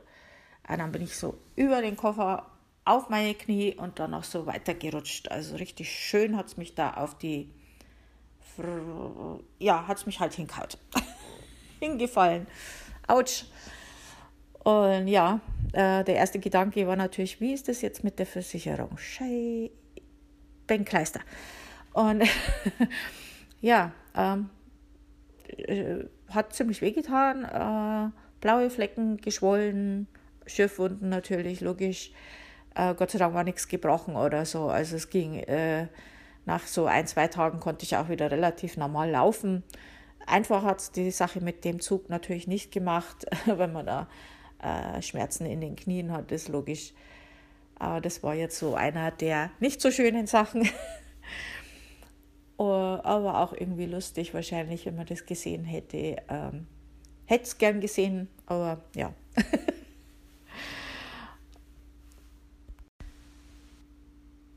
Und 0.68 0.78
dann 0.78 0.90
bin 0.90 1.02
ich 1.02 1.14
so 1.14 1.38
über 1.54 1.82
den 1.82 1.96
Koffer 1.96 2.50
auf 2.84 3.10
meine 3.10 3.36
Knie 3.36 3.76
und 3.76 4.00
dann 4.00 4.12
auch 4.12 4.24
so 4.24 4.46
weitergerutscht. 4.46 5.30
Also 5.30 5.54
richtig 5.54 5.88
schön 5.88 6.36
hat 6.36 6.48
es 6.48 6.56
mich 6.56 6.74
da 6.74 6.94
auf 6.94 7.16
die, 7.16 7.54
ja, 9.60 9.86
hat 9.86 9.98
es 9.98 10.06
mich 10.06 10.18
halt 10.18 10.34
hingehaut. 10.34 10.78
Hingefallen. 11.78 12.48
Autsch. 13.10 13.44
Und 14.62 15.08
ja, 15.08 15.40
äh, 15.72 16.04
der 16.04 16.16
erste 16.16 16.38
Gedanke 16.38 16.86
war 16.86 16.96
natürlich, 16.96 17.40
wie 17.40 17.52
ist 17.52 17.68
das 17.68 17.82
jetzt 17.82 18.04
mit 18.04 18.18
der 18.18 18.26
Versicherung? 18.26 18.96
Schei, 18.98 19.70
Bänkleister. 20.66 21.20
Und 21.92 22.22
ja, 23.60 23.92
ähm, 24.14 24.50
äh, 25.56 26.04
hat 26.28 26.52
ziemlich 26.52 26.82
wehgetan. 26.82 27.44
Äh, 27.44 28.10
blaue 28.40 28.70
Flecken, 28.70 29.18
geschwollen, 29.18 30.06
Schiffwunden 30.46 31.08
natürlich, 31.08 31.60
logisch. 31.60 32.12
Äh, 32.74 32.94
Gott 32.94 33.10
sei 33.10 33.18
Dank 33.18 33.34
war 33.34 33.44
nichts 33.44 33.68
gebrochen 33.68 34.16
oder 34.16 34.44
so. 34.44 34.68
Also 34.68 34.96
es 34.96 35.10
ging, 35.10 35.34
äh, 35.34 35.88
nach 36.46 36.66
so 36.66 36.86
ein, 36.86 37.06
zwei 37.06 37.28
Tagen 37.28 37.60
konnte 37.60 37.84
ich 37.84 37.96
auch 37.96 38.08
wieder 38.08 38.30
relativ 38.30 38.76
normal 38.76 39.10
laufen. 39.10 39.62
Einfach 40.26 40.62
hat 40.62 40.80
es 40.80 40.90
die 40.92 41.10
Sache 41.10 41.40
mit 41.40 41.64
dem 41.64 41.80
Zug 41.80 42.08
natürlich 42.08 42.46
nicht 42.46 42.72
gemacht, 42.72 43.26
wenn 43.46 43.72
man 43.72 43.86
da 43.86 44.08
äh, 44.62 45.00
Schmerzen 45.02 45.46
in 45.46 45.60
den 45.60 45.76
Knien 45.76 46.12
hat, 46.12 46.30
ist 46.32 46.48
logisch. 46.48 46.92
Aber 47.78 48.00
das 48.00 48.22
war 48.22 48.34
jetzt 48.34 48.58
so 48.58 48.74
einer 48.74 49.10
der 49.10 49.50
nicht 49.58 49.80
so 49.80 49.90
schönen 49.90 50.26
Sachen. 50.26 50.68
Oh, 52.62 52.98
aber 53.02 53.40
auch 53.40 53.54
irgendwie 53.54 53.86
lustig 53.86 54.34
wahrscheinlich, 54.34 54.84
wenn 54.84 54.94
man 54.94 55.06
das 55.06 55.24
gesehen 55.24 55.64
hätte. 55.64 56.16
Ähm, 56.28 56.66
hätte 57.24 57.44
es 57.44 57.56
gern 57.56 57.80
gesehen, 57.80 58.28
aber 58.44 58.82
ja. 58.94 59.14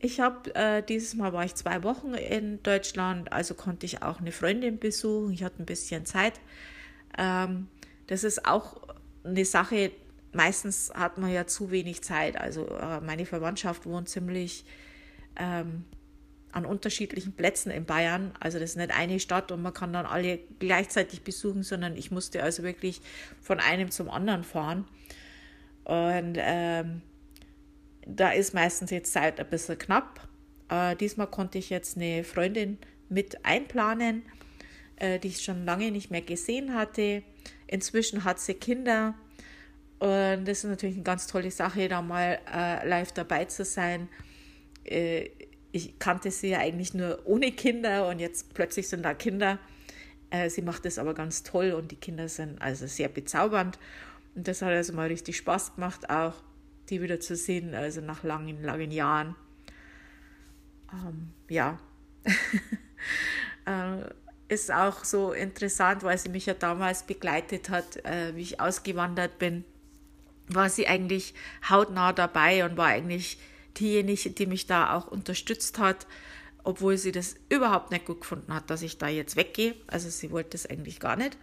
Ich 0.03 0.19
habe 0.19 0.53
äh, 0.53 0.83
dieses 0.83 1.15
Mal 1.15 1.31
war 1.31 1.45
ich 1.45 1.55
zwei 1.55 1.81
Wochen 1.81 2.13
in 2.13 2.61
Deutschland, 2.61 3.31
also 3.31 3.53
konnte 3.53 3.85
ich 3.85 4.03
auch 4.03 4.19
eine 4.19 4.33
Freundin 4.33 4.77
besuchen. 4.77 5.31
Ich 5.31 5.45
hatte 5.45 5.63
ein 5.63 5.65
bisschen 5.65 6.05
Zeit. 6.05 6.41
Ähm, 7.17 7.67
das 8.07 8.25
ist 8.25 8.45
auch 8.45 8.81
eine 9.23 9.45
Sache. 9.45 9.93
Meistens 10.33 10.91
hat 10.93 11.17
man 11.17 11.31
ja 11.31 11.47
zu 11.47 11.71
wenig 11.71 12.01
Zeit. 12.01 12.35
Also 12.35 12.67
äh, 12.67 12.99
meine 12.99 13.25
Verwandtschaft 13.25 13.85
wohnt 13.85 14.09
ziemlich 14.09 14.65
ähm, 15.37 15.85
an 16.51 16.65
unterschiedlichen 16.65 17.31
Plätzen 17.31 17.71
in 17.71 17.85
Bayern. 17.85 18.33
Also 18.41 18.59
das 18.59 18.71
ist 18.71 18.75
nicht 18.75 18.93
eine 18.93 19.21
Stadt 19.21 19.53
und 19.53 19.61
man 19.61 19.73
kann 19.73 19.93
dann 19.93 20.05
alle 20.05 20.37
gleichzeitig 20.59 21.21
besuchen, 21.21 21.63
sondern 21.63 21.95
ich 21.95 22.11
musste 22.11 22.43
also 22.43 22.63
wirklich 22.63 22.99
von 23.39 23.61
einem 23.61 23.89
zum 23.89 24.09
anderen 24.09 24.43
fahren. 24.43 24.85
Und 25.85 26.35
ähm, 26.39 27.03
da 28.05 28.31
ist 28.31 28.53
meistens 28.53 28.91
jetzt 28.91 29.13
Zeit 29.13 29.39
ein 29.39 29.49
bisschen 29.49 29.77
knapp. 29.77 30.27
Äh, 30.69 30.95
diesmal 30.95 31.27
konnte 31.27 31.57
ich 31.57 31.69
jetzt 31.69 31.97
eine 31.97 32.23
Freundin 32.23 32.77
mit 33.09 33.45
einplanen, 33.45 34.23
äh, 34.97 35.19
die 35.19 35.29
ich 35.29 35.41
schon 35.41 35.65
lange 35.65 35.91
nicht 35.91 36.11
mehr 36.11 36.21
gesehen 36.21 36.73
hatte. 36.73 37.23
Inzwischen 37.67 38.23
hat 38.23 38.39
sie 38.39 38.55
Kinder. 38.55 39.15
Und 39.99 40.45
das 40.45 40.59
ist 40.59 40.65
natürlich 40.65 40.95
eine 40.95 41.03
ganz 41.03 41.27
tolle 41.27 41.51
Sache, 41.51 41.87
da 41.87 42.01
mal 42.01 42.39
äh, 42.53 42.87
live 42.87 43.11
dabei 43.13 43.45
zu 43.45 43.63
sein. 43.63 44.09
Äh, 44.83 45.29
ich 45.71 45.97
kannte 45.97 46.29
sie 46.29 46.49
ja 46.49 46.59
eigentlich 46.59 46.93
nur 46.93 47.21
ohne 47.25 47.51
Kinder 47.51 48.07
und 48.07 48.19
jetzt 48.19 48.53
plötzlich 48.53 48.87
sind 48.87 49.03
da 49.03 49.13
Kinder. 49.13 49.59
Äh, 50.29 50.49
sie 50.49 50.61
macht 50.61 50.85
das 50.85 50.99
aber 50.99 51.13
ganz 51.13 51.43
toll 51.43 51.71
und 51.71 51.91
die 51.91 51.95
Kinder 51.95 52.27
sind 52.27 52.61
also 52.61 52.85
sehr 52.85 53.07
bezaubernd. 53.07 53.79
Und 54.35 54.47
das 54.47 54.61
hat 54.61 54.69
also 54.69 54.93
mal 54.93 55.07
richtig 55.07 55.37
Spaß 55.37 55.75
gemacht 55.75 56.09
auch 56.09 56.35
die 56.89 57.01
wieder 57.01 57.19
zu 57.19 57.35
sehen, 57.35 57.73
also 57.73 58.01
nach 58.01 58.23
langen, 58.23 58.63
langen 58.63 58.91
Jahren. 58.91 59.35
Ähm, 60.91 61.29
ja, 61.49 61.79
äh, 63.65 64.53
ist 64.53 64.71
auch 64.71 65.03
so 65.03 65.33
interessant, 65.33 66.03
weil 66.03 66.17
sie 66.17 66.29
mich 66.29 66.45
ja 66.45 66.53
damals 66.53 67.03
begleitet 67.03 67.69
hat, 67.69 68.05
äh, 68.05 68.35
wie 68.35 68.41
ich 68.41 68.59
ausgewandert 68.59 69.39
bin, 69.39 69.63
war 70.47 70.69
sie 70.69 70.87
eigentlich 70.87 71.33
hautnah 71.69 72.13
dabei 72.13 72.65
und 72.65 72.77
war 72.77 72.87
eigentlich 72.87 73.39
diejenige, 73.79 74.29
die 74.29 74.45
mich 74.45 74.67
da 74.67 74.95
auch 74.95 75.07
unterstützt 75.07 75.79
hat, 75.79 76.05
obwohl 76.63 76.97
sie 76.97 77.11
das 77.11 77.35
überhaupt 77.49 77.91
nicht 77.91 78.05
gut 78.05 78.21
gefunden 78.21 78.53
hat, 78.53 78.69
dass 78.69 78.81
ich 78.81 78.97
da 78.97 79.07
jetzt 79.07 79.35
weggehe. 79.35 79.75
Also 79.87 80.09
sie 80.09 80.31
wollte 80.31 80.55
es 80.55 80.65
eigentlich 80.65 80.99
gar 80.99 81.15
nicht. 81.15 81.37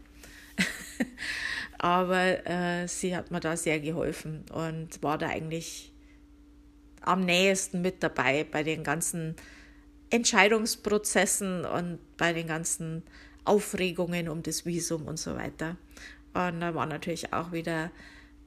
Aber 1.83 2.47
äh, 2.47 2.87
sie 2.89 3.17
hat 3.17 3.31
mir 3.31 3.41
da 3.41 3.57
sehr 3.57 3.81
geholfen 3.81 4.45
und 4.53 5.03
war 5.03 5.17
da 5.17 5.29
eigentlich 5.29 5.95
am 7.01 7.25
nähesten 7.25 7.81
mit 7.81 8.03
dabei 8.03 8.45
bei 8.45 8.63
den 8.63 8.85
ganzen 8.85 9.35
Entscheidungsprozessen 10.11 11.65
und 11.65 11.99
bei 12.19 12.35
den 12.35 12.49
ganzen 12.49 13.03
Aufregungen 13.47 14.29
um 14.29 14.43
das 14.43 14.67
Visum 14.67 15.07
und 15.07 15.19
so 15.19 15.37
weiter. 15.37 15.79
Und 16.35 16.61
da 16.61 16.75
waren 16.75 16.91
natürlich 16.91 17.33
auch 17.33 17.51
wieder 17.51 17.91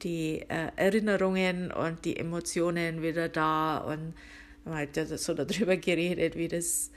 die 0.02 0.42
äh, 0.48 0.70
Erinnerungen 0.76 1.72
und 1.72 2.04
die 2.04 2.16
Emotionen 2.16 3.02
wieder 3.02 3.28
da 3.28 3.78
und 3.78 4.14
hat 4.64 4.96
ja 4.96 5.06
so 5.06 5.34
darüber 5.34 5.76
geredet, 5.76 6.36
wie 6.36 6.46
das 6.46 6.92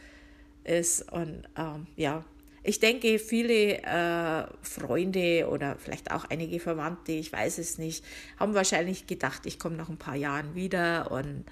ist. 0.64 1.12
Und 1.12 1.50
ähm, 1.58 1.88
ja, 1.96 2.24
ich 2.68 2.80
denke, 2.82 3.18
viele 3.18 3.82
äh, 3.82 4.46
Freunde 4.62 5.48
oder 5.50 5.78
vielleicht 5.78 6.12
auch 6.12 6.26
einige 6.26 6.60
Verwandte, 6.60 7.14
ich 7.14 7.32
weiß 7.32 7.60
es 7.60 7.78
nicht, 7.78 8.04
haben 8.38 8.54
wahrscheinlich 8.54 9.08
gedacht, 9.08 9.46
ich 9.46 9.58
komme 9.58 9.78
nach 9.78 9.88
ein 9.88 9.98
paar 9.98 10.16
Jahren 10.18 10.54
wieder 10.54 11.10
und 11.10 11.46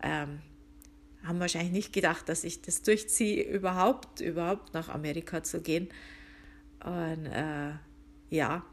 ähm, 0.00 0.38
haben 1.24 1.40
wahrscheinlich 1.40 1.72
nicht 1.72 1.92
gedacht, 1.92 2.28
dass 2.28 2.44
ich 2.44 2.62
das 2.62 2.82
durchziehe, 2.82 3.42
überhaupt, 3.42 4.20
überhaupt 4.20 4.74
nach 4.74 4.88
Amerika 4.88 5.42
zu 5.42 5.60
gehen. 5.60 5.88
Und 6.84 7.26
äh, 7.26 7.72
ja, 8.30 8.64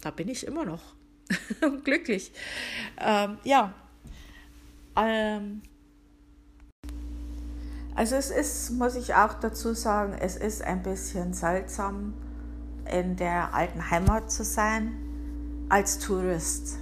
da 0.00 0.10
bin 0.10 0.28
ich 0.28 0.46
immer 0.46 0.64
noch 0.64 0.94
glücklich. 1.84 2.32
Ähm, 2.98 3.36
ja, 3.44 3.74
ähm, 4.96 5.60
also 7.94 8.16
es 8.16 8.30
ist, 8.30 8.70
muss 8.70 8.94
ich 8.94 9.14
auch 9.14 9.34
dazu 9.34 9.74
sagen, 9.74 10.14
es 10.18 10.36
ist 10.36 10.62
ein 10.62 10.82
bisschen 10.82 11.32
seltsam. 11.34 12.14
in 12.90 13.14
der 13.14 13.54
alten 13.54 13.90
Heimat 13.90 14.32
zu 14.32 14.42
sein 14.42 14.96
als 15.68 16.00
Tourist. 16.00 16.78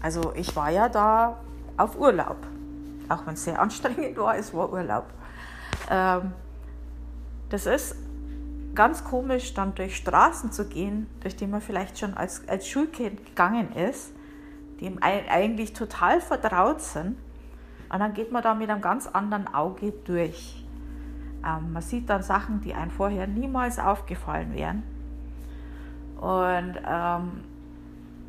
Also 0.00 0.32
ich 0.34 0.56
war 0.56 0.70
ja 0.70 0.88
da 0.88 1.38
auf 1.76 1.98
Urlaub, 1.98 2.38
auch 3.08 3.26
wenn 3.26 3.34
es 3.34 3.44
sehr 3.44 3.60
anstrengend 3.60 4.16
war, 4.16 4.36
es 4.36 4.54
war 4.54 4.72
Urlaub. 4.72 5.04
Ähm, 5.90 6.32
das 7.50 7.66
ist 7.66 7.96
ganz 8.74 9.04
komisch, 9.04 9.54
dann 9.54 9.74
durch 9.74 9.96
Straßen 9.96 10.52
zu 10.52 10.66
gehen, 10.66 11.06
durch 11.20 11.36
die 11.36 11.46
man 11.46 11.60
vielleicht 11.60 11.98
schon 11.98 12.14
als, 12.14 12.46
als 12.48 12.68
Schulkind 12.68 13.24
gegangen 13.24 13.72
ist, 13.72 14.12
die 14.80 14.94
eigentlich 15.02 15.72
total 15.72 16.20
vertraut 16.20 16.80
sind. 16.80 17.16
Und 17.88 17.98
dann 17.98 18.14
geht 18.14 18.32
man 18.32 18.42
da 18.42 18.54
mit 18.54 18.70
einem 18.70 18.80
ganz 18.80 19.06
anderen 19.06 19.52
Auge 19.52 19.92
durch. 20.04 20.64
Ähm, 21.44 21.72
man 21.72 21.82
sieht 21.82 22.08
dann 22.10 22.22
Sachen, 22.22 22.60
die 22.60 22.74
einem 22.74 22.90
vorher 22.90 23.26
niemals 23.26 23.78
aufgefallen 23.78 24.54
wären. 24.54 24.82
Und 26.20 26.76
ähm, 26.86 27.44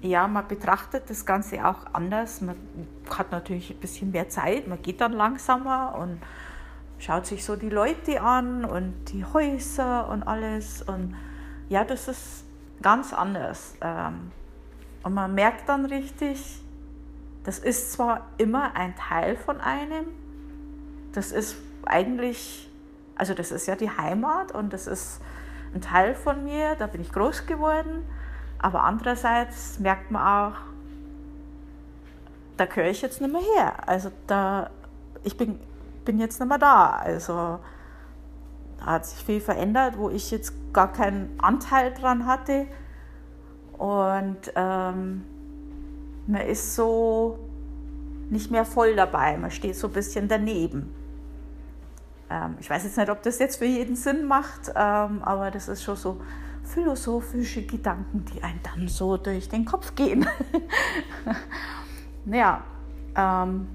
ja, 0.02 0.28
man 0.28 0.48
betrachtet 0.48 1.10
das 1.10 1.26
Ganze 1.26 1.66
auch 1.66 1.86
anders. 1.94 2.42
Man 2.42 2.56
hat 3.10 3.32
natürlich 3.32 3.72
ein 3.72 3.78
bisschen 3.78 4.12
mehr 4.12 4.30
Zeit, 4.30 4.68
man 4.68 4.82
geht 4.82 5.02
dann 5.02 5.14
langsamer 5.14 5.96
und 6.00 6.20
schaut 7.00 7.26
sich 7.26 7.44
so 7.44 7.56
die 7.56 7.70
Leute 7.70 8.22
an 8.22 8.66
und 8.66 8.94
die 9.12 9.24
Häuser 9.26 10.10
und 10.10 10.24
alles. 10.24 10.82
Und 10.84 11.16
ja, 11.70 11.84
das 11.84 12.08
ist 12.08 12.46
ganz 12.82 13.14
anders. 13.14 13.76
Ähm, 13.82 14.32
und 15.04 15.14
man 15.14 15.34
merkt 15.34 15.70
dann 15.70 15.86
richtig, 15.86 16.62
das 17.48 17.60
ist 17.60 17.94
zwar 17.94 18.28
immer 18.38 18.76
ein 18.76 18.94
Teil 18.98 19.38
von 19.38 19.62
einem, 19.62 20.08
das 21.14 21.32
ist 21.32 21.56
eigentlich, 21.86 22.70
also 23.16 23.34
das 23.34 23.54
ist 23.54 23.68
ja 23.68 23.78
die 23.78 23.90
Heimat 23.90 24.52
und 24.52 24.74
das 24.74 24.86
ist 24.86 25.22
ein 25.74 25.80
Teil 25.80 26.14
von 26.14 26.44
mir, 26.44 26.76
da 26.76 26.88
bin 26.88 27.00
ich 27.00 27.10
groß 27.10 27.46
geworden, 27.46 28.04
aber 28.60 28.84
andererseits 28.84 29.80
merkt 29.80 30.12
man 30.12 30.24
auch, 30.24 30.58
da 32.58 32.66
gehöre 32.66 32.90
ich 32.90 33.02
jetzt 33.02 33.22
nicht 33.22 33.32
mehr 33.32 33.42
her. 33.56 33.88
Also 33.88 34.12
da, 34.28 34.70
ich 35.24 35.38
bin, 35.38 35.58
bin 36.04 36.20
jetzt 36.20 36.42
nicht 36.42 36.50
mehr 36.50 36.58
da. 36.58 36.98
Also 36.98 37.60
da 38.78 38.86
hat 38.86 39.06
sich 39.06 39.24
viel 39.24 39.40
verändert, 39.40 39.98
wo 39.98 40.10
ich 40.10 40.32
jetzt 40.32 40.52
gar 40.74 40.92
keinen 40.92 41.40
Anteil 41.40 41.94
dran 41.94 42.26
hatte. 42.26 42.68
Und 43.78 44.52
ähm, 44.54 45.24
man 46.28 46.42
ist 46.42 46.76
so 46.76 47.40
nicht 48.30 48.52
mehr 48.52 48.66
voll 48.66 48.96
dabei, 48.96 49.38
man 49.38 49.52
steht 49.52 49.76
so 49.76 49.88
ein 49.88 49.94
bisschen 49.94 50.28
daneben. 50.28 50.94
Ähm, 52.30 52.58
ich 52.60 52.70
weiß 52.70 52.84
jetzt 52.84 52.98
nicht, 52.98 53.10
ob 53.10 53.24
das 53.24 53.40
jetzt 53.40 53.58
für 53.58 53.66
jeden 53.66 53.96
Sinn 53.96 54.26
macht, 54.26 54.70
ähm, 54.76 55.24
aber 55.24 55.50
das 55.50 55.70
ist 55.70 55.84
schon 55.84 55.96
so 55.96 56.22
philosophische 56.64 57.66
Gedanken, 57.66 58.26
die 58.26 58.44
einem 58.44 58.60
dann 58.64 58.88
so 58.90 59.16
durch 59.16 59.48
den 59.48 59.64
Kopf 59.64 59.96
gehen. 59.96 60.28
ja, 62.26 62.64
ähm, 63.16 63.70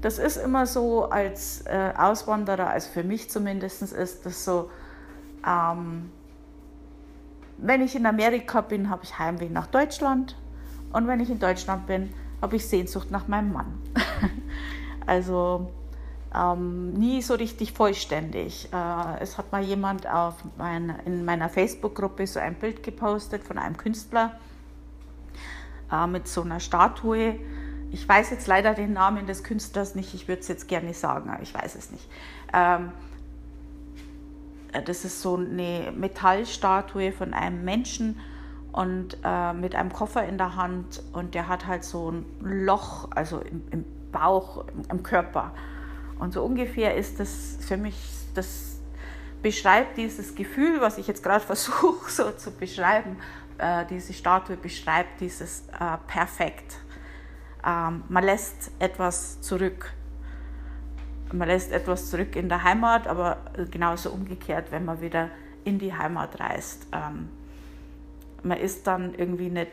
das 0.00 0.18
ist 0.18 0.36
immer 0.36 0.66
so 0.66 1.04
als 1.10 1.64
äh, 1.66 1.92
Auswanderer, 1.96 2.68
also 2.68 2.90
für 2.90 3.04
mich 3.04 3.30
zumindest 3.30 3.82
ist 3.82 4.26
das 4.26 4.44
so, 4.44 4.70
ähm, 5.46 6.10
wenn 7.58 7.82
ich 7.82 7.94
in 7.94 8.06
Amerika 8.06 8.62
bin, 8.62 8.90
habe 8.90 9.04
ich 9.04 9.18
Heimweh 9.18 9.50
nach 9.50 9.66
Deutschland 9.66 10.36
und 10.92 11.06
wenn 11.06 11.20
ich 11.20 11.30
in 11.30 11.38
Deutschland 11.38 11.86
bin, 11.86 12.10
habe 12.40 12.56
ich 12.56 12.66
Sehnsucht 12.66 13.10
nach 13.10 13.28
meinem 13.28 13.52
Mann. 13.52 13.78
also 15.06 15.70
ähm, 16.34 16.92
nie 16.92 17.22
so 17.22 17.34
richtig 17.34 17.72
vollständig. 17.72 18.68
Äh, 18.72 19.20
es 19.20 19.38
hat 19.38 19.52
mal 19.52 19.62
jemand 19.62 20.06
mein, 20.56 20.94
in 21.04 21.24
meiner 21.24 21.48
Facebook-Gruppe 21.48 22.26
so 22.26 22.40
ein 22.40 22.54
Bild 22.54 22.82
gepostet 22.82 23.44
von 23.44 23.58
einem 23.58 23.76
Künstler 23.76 24.38
äh, 25.90 26.06
mit 26.06 26.28
so 26.28 26.42
einer 26.42 26.60
Statue. 26.60 27.38
Ich 27.90 28.08
weiß 28.08 28.30
jetzt 28.30 28.46
leider 28.46 28.74
den 28.74 28.92
Namen 28.92 29.26
des 29.26 29.42
Künstlers 29.42 29.94
nicht, 29.94 30.14
ich 30.14 30.28
würde 30.28 30.40
es 30.40 30.48
jetzt 30.48 30.68
gerne 30.68 30.94
sagen, 30.94 31.30
aber 31.30 31.42
ich 31.42 31.52
weiß 31.52 31.74
es 31.74 31.90
nicht. 31.90 32.08
Ähm, 32.52 32.92
äh, 34.72 34.82
das 34.82 35.04
ist 35.04 35.20
so 35.20 35.36
eine 35.36 35.92
Metallstatue 35.96 37.12
von 37.12 37.34
einem 37.34 37.64
Menschen 37.64 38.20
und 38.72 39.18
äh, 39.24 39.52
mit 39.52 39.74
einem 39.74 39.92
Koffer 39.92 40.24
in 40.24 40.38
der 40.38 40.56
Hand 40.56 41.02
und 41.12 41.34
der 41.34 41.48
hat 41.48 41.66
halt 41.66 41.84
so 41.84 42.10
ein 42.10 42.24
Loch, 42.40 43.08
also 43.14 43.40
im, 43.40 43.62
im 43.70 43.84
Bauch, 44.12 44.64
im, 44.68 44.82
im 44.90 45.02
Körper. 45.02 45.52
Und 46.18 46.32
so 46.32 46.44
ungefähr 46.44 46.96
ist 46.96 47.18
das 47.18 47.58
für 47.60 47.76
mich, 47.76 47.96
das 48.34 48.78
beschreibt 49.42 49.96
dieses 49.96 50.34
Gefühl, 50.34 50.80
was 50.80 50.98
ich 50.98 51.06
jetzt 51.06 51.22
gerade 51.22 51.40
versuche 51.44 52.10
so 52.10 52.30
zu 52.32 52.52
beschreiben, 52.52 53.16
äh, 53.58 53.84
diese 53.86 54.12
Statue 54.12 54.56
beschreibt 54.56 55.20
dieses 55.20 55.64
äh, 55.68 55.96
Perfekt. 56.06 56.78
Ähm, 57.66 58.04
man 58.08 58.24
lässt 58.24 58.70
etwas 58.78 59.40
zurück. 59.40 59.92
Man 61.32 61.46
lässt 61.46 61.70
etwas 61.70 62.10
zurück 62.10 62.36
in 62.36 62.48
der 62.48 62.64
Heimat, 62.64 63.06
aber 63.06 63.38
genauso 63.70 64.10
umgekehrt, 64.10 64.72
wenn 64.72 64.84
man 64.84 65.00
wieder 65.00 65.30
in 65.64 65.78
die 65.78 65.94
Heimat 65.94 66.40
reist. 66.40 66.86
Ähm, 66.92 67.28
man 68.42 68.58
ist 68.58 68.86
dann 68.86 69.14
irgendwie 69.14 69.50
nicht, 69.50 69.70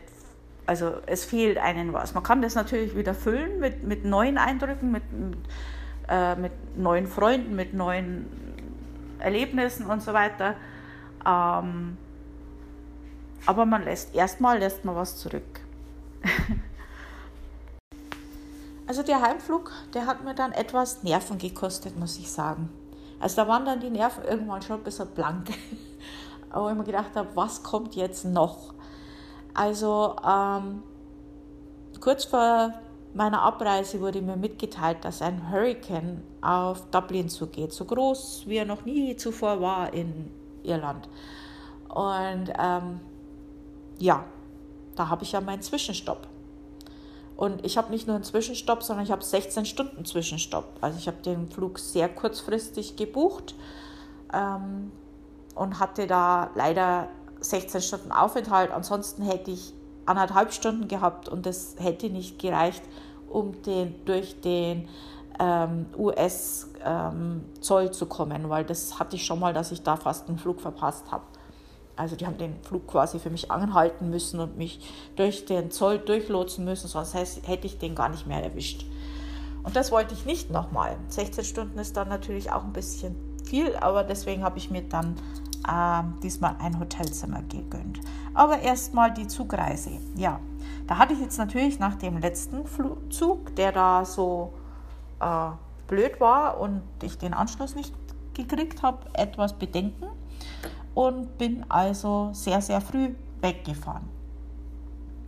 also 0.65 0.93
es 1.05 1.25
fehlt 1.25 1.57
einem 1.57 1.93
was. 1.93 2.13
Man 2.13 2.23
kann 2.23 2.41
das 2.41 2.55
natürlich 2.55 2.95
wieder 2.95 3.13
füllen 3.13 3.59
mit, 3.59 3.83
mit 3.83 4.05
neuen 4.05 4.37
Eindrücken, 4.37 4.91
mit, 4.91 5.11
mit 5.11 5.37
äh, 6.07 6.35
mit 6.35 6.77
neuen 6.77 7.05
Freunden, 7.07 7.55
mit 7.55 7.73
neuen 7.73 8.27
Erlebnissen 9.19 9.85
und 9.85 10.01
so 10.01 10.13
weiter. 10.13 10.55
Ähm, 11.25 11.97
aber 13.45 13.65
man 13.65 13.83
lässt 13.83 14.15
erstmal 14.15 14.59
lässt 14.59 14.85
man 14.85 14.95
was 14.95 15.17
zurück. 15.17 15.61
also 18.87 19.03
der 19.03 19.21
Heimflug, 19.21 19.71
der 19.93 20.05
hat 20.05 20.23
mir 20.23 20.33
dann 20.33 20.53
etwas 20.53 21.03
Nerven 21.03 21.37
gekostet, 21.37 21.97
muss 21.99 22.17
ich 22.17 22.31
sagen. 22.31 22.69
Also 23.19 23.37
da 23.37 23.47
waren 23.47 23.65
dann 23.65 23.79
die 23.79 23.89
Nerven 23.89 24.23
irgendwann 24.23 24.61
schon 24.61 24.77
ein 24.77 24.83
bisschen 24.83 25.07
blank. 25.07 25.49
Aber 26.49 26.71
ich 26.71 26.77
mir 26.77 26.83
gedacht 26.83 27.15
habe, 27.15 27.29
was 27.35 27.63
kommt 27.63 27.95
jetzt 27.95 28.25
noch? 28.25 28.73
Also 29.53 30.15
ähm, 30.25 30.83
kurz 31.99 32.25
vor 32.25 32.73
meiner 33.13 33.41
Abreise 33.41 33.99
wurde 33.99 34.21
mir 34.21 34.37
mitgeteilt, 34.37 35.03
dass 35.03 35.21
ein 35.21 35.51
Hurricane 35.51 36.23
auf 36.41 36.85
Dublin 36.91 37.29
zugeht, 37.29 37.73
so 37.73 37.85
groß 37.85 38.43
wie 38.45 38.57
er 38.57 38.65
noch 38.65 38.85
nie 38.85 39.15
zuvor 39.15 39.59
war 39.59 39.93
in 39.93 40.31
Irland. 40.63 41.09
Und 41.89 42.53
ähm, 42.59 42.99
ja, 43.97 44.23
da 44.95 45.09
habe 45.09 45.23
ich 45.23 45.31
ja 45.31 45.41
meinen 45.41 45.61
Zwischenstopp. 45.61 46.27
Und 47.35 47.63
ich 47.65 47.77
habe 47.77 47.91
nicht 47.91 48.07
nur 48.07 48.15
einen 48.15 48.23
Zwischenstopp, 48.23 48.83
sondern 48.83 49.05
ich 49.05 49.11
habe 49.11 49.23
16 49.23 49.65
Stunden 49.65 50.05
Zwischenstopp. 50.05 50.65
Also 50.81 50.97
ich 50.97 51.07
habe 51.07 51.17
den 51.23 51.49
Flug 51.49 51.79
sehr 51.79 52.09
kurzfristig 52.09 52.95
gebucht 52.95 53.55
ähm, 54.33 54.91
und 55.57 55.79
hatte 55.79 56.07
da 56.07 56.49
leider 56.55 57.07
16 57.39 57.81
Stunden 57.81 58.11
Aufenthalt. 58.11 58.71
Ansonsten 58.71 59.23
hätte 59.23 59.51
ich 59.51 59.73
anderthalb 60.05 60.53
Stunden 60.53 60.87
gehabt 60.87 61.29
und 61.29 61.45
das 61.45 61.75
hätte 61.79 62.09
nicht 62.09 62.39
gereicht, 62.39 62.83
um 63.29 63.61
den, 63.63 63.93
durch 64.05 64.39
den 64.41 64.87
ähm, 65.39 65.85
US-Zoll 65.97 67.83
ähm, 67.83 67.93
zu 67.93 68.05
kommen, 68.05 68.49
weil 68.49 68.63
das 68.63 68.99
hatte 68.99 69.15
ich 69.15 69.25
schon 69.25 69.39
mal, 69.39 69.53
dass 69.53 69.71
ich 69.71 69.83
da 69.83 69.95
fast 69.97 70.27
einen 70.29 70.37
Flug 70.37 70.61
verpasst 70.61 71.11
habe. 71.11 71.23
Also 71.95 72.15
die 72.15 72.25
haben 72.25 72.37
den 72.37 72.61
Flug 72.61 72.87
quasi 72.87 73.19
für 73.19 73.29
mich 73.29 73.49
anhalten 73.51 74.09
müssen 74.09 74.39
und 74.39 74.57
mich 74.57 74.79
durch 75.15 75.45
den 75.45 75.71
Zoll 75.71 75.97
durchlotsen 75.99 76.63
müssen, 76.63 76.87
sonst 76.87 77.15
hätte 77.15 77.65
ich 77.67 77.79
den 77.79 77.95
gar 77.95 78.09
nicht 78.09 78.27
mehr 78.27 78.43
erwischt. 78.43 78.85
Und 79.63 79.75
das 79.75 79.91
wollte 79.91 80.13
ich 80.13 80.25
nicht 80.25 80.49
nochmal. 80.51 80.95
16 81.09 81.43
Stunden 81.43 81.79
ist 81.79 81.97
dann 81.97 82.07
natürlich 82.07 82.51
auch 82.51 82.63
ein 82.63 82.71
bisschen 82.71 83.15
viel, 83.43 83.75
aber 83.75 84.03
deswegen 84.03 84.43
habe 84.43 84.59
ich 84.59 84.69
mir 84.69 84.83
dann 84.83 85.15
äh, 85.67 86.03
diesmal 86.23 86.55
ein 86.59 86.79
Hotelzimmer 86.79 87.41
gegönnt. 87.43 87.99
Aber 88.33 88.59
erstmal 88.59 89.13
die 89.13 89.27
Zugreise. 89.27 89.91
Ja, 90.15 90.39
da 90.87 90.97
hatte 90.97 91.13
ich 91.13 91.19
jetzt 91.19 91.37
natürlich 91.37 91.79
nach 91.79 91.95
dem 91.95 92.17
letzten 92.17 92.63
Zug, 93.09 93.55
der 93.55 93.71
da 93.71 94.05
so 94.05 94.53
äh, 95.19 95.49
blöd 95.87 96.19
war 96.19 96.59
und 96.59 96.81
ich 97.01 97.17
den 97.17 97.33
Anschluss 97.33 97.75
nicht 97.75 97.93
gekriegt 98.33 98.83
habe, 98.83 98.99
etwas 99.13 99.53
Bedenken 99.53 100.05
und 100.93 101.37
bin 101.37 101.65
also 101.69 102.29
sehr, 102.33 102.61
sehr 102.61 102.81
früh 102.81 103.13
weggefahren. 103.41 104.07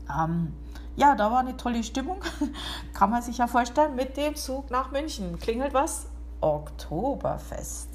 Ähm, 0.09 0.53
ja, 0.95 1.15
da 1.15 1.31
war 1.31 1.39
eine 1.39 1.55
tolle 1.57 1.83
Stimmung, 1.83 2.19
kann 2.93 3.09
man 3.09 3.21
sich 3.21 3.37
ja 3.37 3.47
vorstellen, 3.47 3.95
mit 3.95 4.17
dem 4.17 4.35
Zug 4.35 4.69
nach 4.71 4.91
München. 4.91 5.39
Klingelt 5.39 5.73
was? 5.73 6.07
Oktoberfest. 6.41 7.88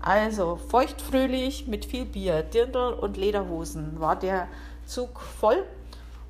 Also 0.00 0.56
feuchtfröhlich 0.56 1.66
mit 1.66 1.84
viel 1.84 2.04
Bier, 2.04 2.42
Dirndl 2.42 2.92
und 2.92 3.16
Lederhosen 3.16 4.00
war 4.00 4.16
der 4.16 4.48
Zug 4.86 5.20
voll 5.20 5.64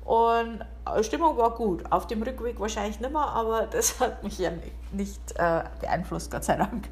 und 0.05 0.65
Stimmung 1.01 1.37
war 1.37 1.51
gut. 1.51 1.91
Auf 1.91 2.07
dem 2.07 2.23
Rückweg 2.23 2.59
wahrscheinlich 2.59 2.99
nicht 2.99 3.11
mehr, 3.11 3.21
aber 3.21 3.67
das 3.71 3.99
hat 3.99 4.23
mich 4.23 4.39
ja 4.39 4.51
nicht 4.91 5.19
äh, 5.35 5.63
beeinflusst, 5.79 6.31
Gott 6.31 6.43
sei 6.43 6.55
Dank. 6.55 6.89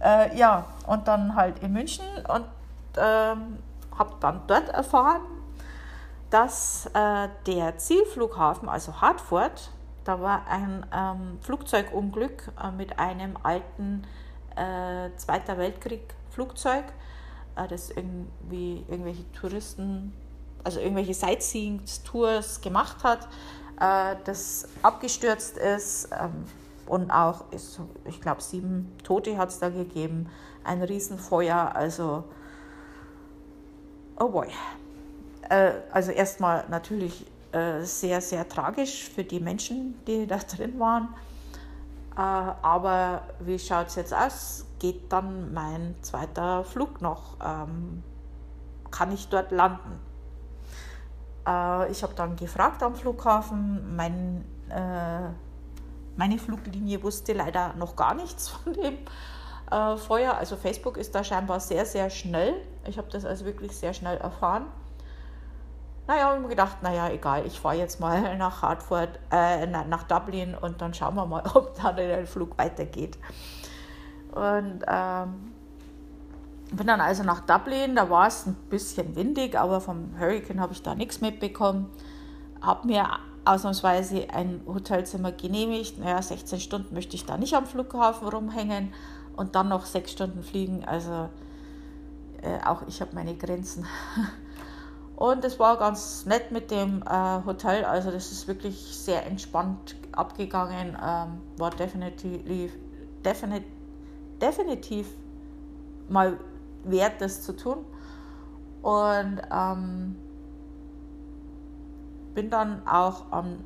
Äh, 0.00 0.36
ja, 0.36 0.66
und 0.86 1.08
dann 1.08 1.34
halt 1.34 1.60
in 1.60 1.72
München 1.72 2.04
und 2.28 2.44
ähm, 2.98 3.58
habe 3.98 4.14
dann 4.20 4.42
dort 4.46 4.68
erfahren, 4.68 5.22
dass 6.30 6.86
äh, 6.92 7.28
der 7.46 7.78
Zielflughafen, 7.78 8.68
also 8.68 9.00
Hartford, 9.00 9.70
da 10.04 10.20
war 10.20 10.46
ein 10.48 10.84
ähm, 10.92 11.38
Flugzeugunglück 11.40 12.52
äh, 12.62 12.70
mit 12.72 12.98
einem 12.98 13.38
alten 13.42 14.02
äh, 14.56 15.10
Zweiter 15.16 15.58
Weltkrieg-Flugzeug, 15.58 16.84
äh, 17.56 17.68
das 17.68 17.90
irgendwie 17.90 18.84
irgendwelche 18.88 19.30
Touristen, 19.32 20.12
also 20.62 20.80
irgendwelche 20.80 21.14
Sightseeing-Tours 21.14 22.60
gemacht 22.60 23.04
hat, 23.04 23.28
äh, 23.80 24.16
das 24.24 24.68
abgestürzt 24.82 25.56
ist 25.58 26.08
ähm, 26.18 26.44
und 26.86 27.10
auch, 27.10 27.50
ist, 27.50 27.80
ich 28.04 28.20
glaube, 28.20 28.42
sieben 28.42 28.92
Tote 29.02 29.36
hat 29.36 29.48
es 29.48 29.58
da 29.58 29.68
gegeben, 29.68 30.28
ein 30.64 30.82
Riesenfeuer, 30.82 31.74
also 31.74 32.24
oh 34.18 34.28
boy. 34.28 34.48
Äh, 35.48 35.72
also 35.92 36.10
erstmal 36.10 36.64
natürlich 36.68 37.26
äh, 37.52 37.82
sehr, 37.82 38.20
sehr 38.20 38.48
tragisch 38.48 39.08
für 39.08 39.24
die 39.24 39.40
Menschen, 39.40 39.94
die 40.06 40.26
da 40.26 40.38
drin 40.38 40.78
waren. 40.78 41.08
Äh, 42.16 42.20
aber 42.20 43.22
wie 43.40 43.58
schaut 43.58 43.88
es 43.88 43.96
jetzt 43.96 44.14
aus? 44.14 44.66
Geht 44.78 45.12
dann 45.12 45.52
mein 45.52 45.96
zweiter 46.02 46.64
Flug 46.64 47.00
noch? 47.00 47.36
Ähm, 47.44 48.02
kann 48.90 49.12
ich 49.12 49.28
dort 49.28 49.50
landen? 49.50 50.00
ich 51.46 52.02
habe 52.02 52.14
dann 52.16 52.36
gefragt 52.36 52.82
am 52.82 52.94
Flughafen, 52.94 53.94
mein, 53.96 54.46
meine 56.16 56.38
Fluglinie 56.38 57.02
wusste 57.02 57.34
leider 57.34 57.74
noch 57.74 57.96
gar 57.96 58.14
nichts 58.14 58.48
von 58.64 58.72
dem 58.72 58.96
Feuer. 59.98 60.38
Also 60.38 60.56
Facebook 60.56 60.96
ist 60.96 61.14
da 61.14 61.22
scheinbar 61.22 61.60
sehr, 61.60 61.84
sehr 61.84 62.08
schnell. 62.08 62.54
Ich 62.86 62.96
habe 62.96 63.08
das 63.10 63.26
also 63.26 63.44
wirklich 63.44 63.76
sehr 63.76 63.92
schnell 63.92 64.16
erfahren. 64.16 64.68
Naja, 66.06 66.24
habe 66.24 66.36
ich 66.36 66.42
mir 66.42 66.48
gedacht, 66.48 66.82
naja, 66.82 67.08
egal, 67.08 67.46
ich 67.46 67.58
fahre 67.58 67.76
jetzt 67.76 67.98
mal 67.98 68.36
nach 68.38 68.62
Hartford, 68.62 69.18
äh, 69.30 69.66
nach 69.66 70.02
Dublin 70.04 70.54
und 70.54 70.80
dann 70.80 70.92
schauen 70.92 71.14
wir 71.14 71.26
mal, 71.26 71.42
ob 71.54 71.74
da 71.80 71.92
der 71.92 72.26
Flug 72.26 72.58
weitergeht. 72.58 73.18
Und 74.32 74.84
ähm, 74.86 75.52
bin 76.72 76.86
dann 76.86 77.00
also 77.00 77.22
nach 77.22 77.40
Dublin, 77.40 77.94
da 77.96 78.10
war 78.10 78.26
es 78.26 78.46
ein 78.46 78.54
bisschen 78.68 79.16
windig, 79.16 79.58
aber 79.58 79.80
vom 79.80 80.18
Hurricane 80.18 80.60
habe 80.60 80.72
ich 80.72 80.82
da 80.82 80.94
nichts 80.94 81.20
mitbekommen. 81.20 81.90
Habe 82.60 82.86
mir 82.86 83.06
ausnahmsweise 83.44 84.28
ein 84.30 84.62
Hotelzimmer 84.66 85.32
genehmigt. 85.32 85.98
Naja, 85.98 86.20
16 86.20 86.60
Stunden 86.60 86.94
möchte 86.94 87.14
ich 87.14 87.24
da 87.26 87.36
nicht 87.36 87.54
am 87.54 87.66
Flughafen 87.66 88.28
rumhängen 88.28 88.92
und 89.36 89.54
dann 89.54 89.68
noch 89.68 89.86
sechs 89.86 90.12
Stunden 90.12 90.42
fliegen. 90.42 90.84
Also 90.84 91.28
äh, 92.42 92.64
auch 92.64 92.82
ich 92.88 93.00
habe 93.00 93.14
meine 93.14 93.34
Grenzen. 93.36 93.86
Und 95.16 95.44
es 95.44 95.60
war 95.60 95.76
ganz 95.78 96.26
nett 96.26 96.50
mit 96.50 96.70
dem 96.70 97.02
äh, 97.02 97.44
Hotel, 97.46 97.84
also 97.84 98.10
das 98.10 98.32
ist 98.32 98.48
wirklich 98.48 98.76
sehr 98.76 99.24
entspannt 99.26 99.96
abgegangen, 100.12 100.96
ähm, 101.00 101.40
war 101.56 101.70
definitiv, 101.70 102.72
definitiv, 103.24 103.68
definitiv 104.40 105.08
mal 106.08 106.38
wert, 106.82 107.20
das 107.20 107.42
zu 107.42 107.54
tun. 107.54 107.84
Und 108.82 109.40
ähm, 109.50 110.16
bin 112.34 112.50
dann 112.50 112.86
auch 112.86 113.30
am 113.30 113.64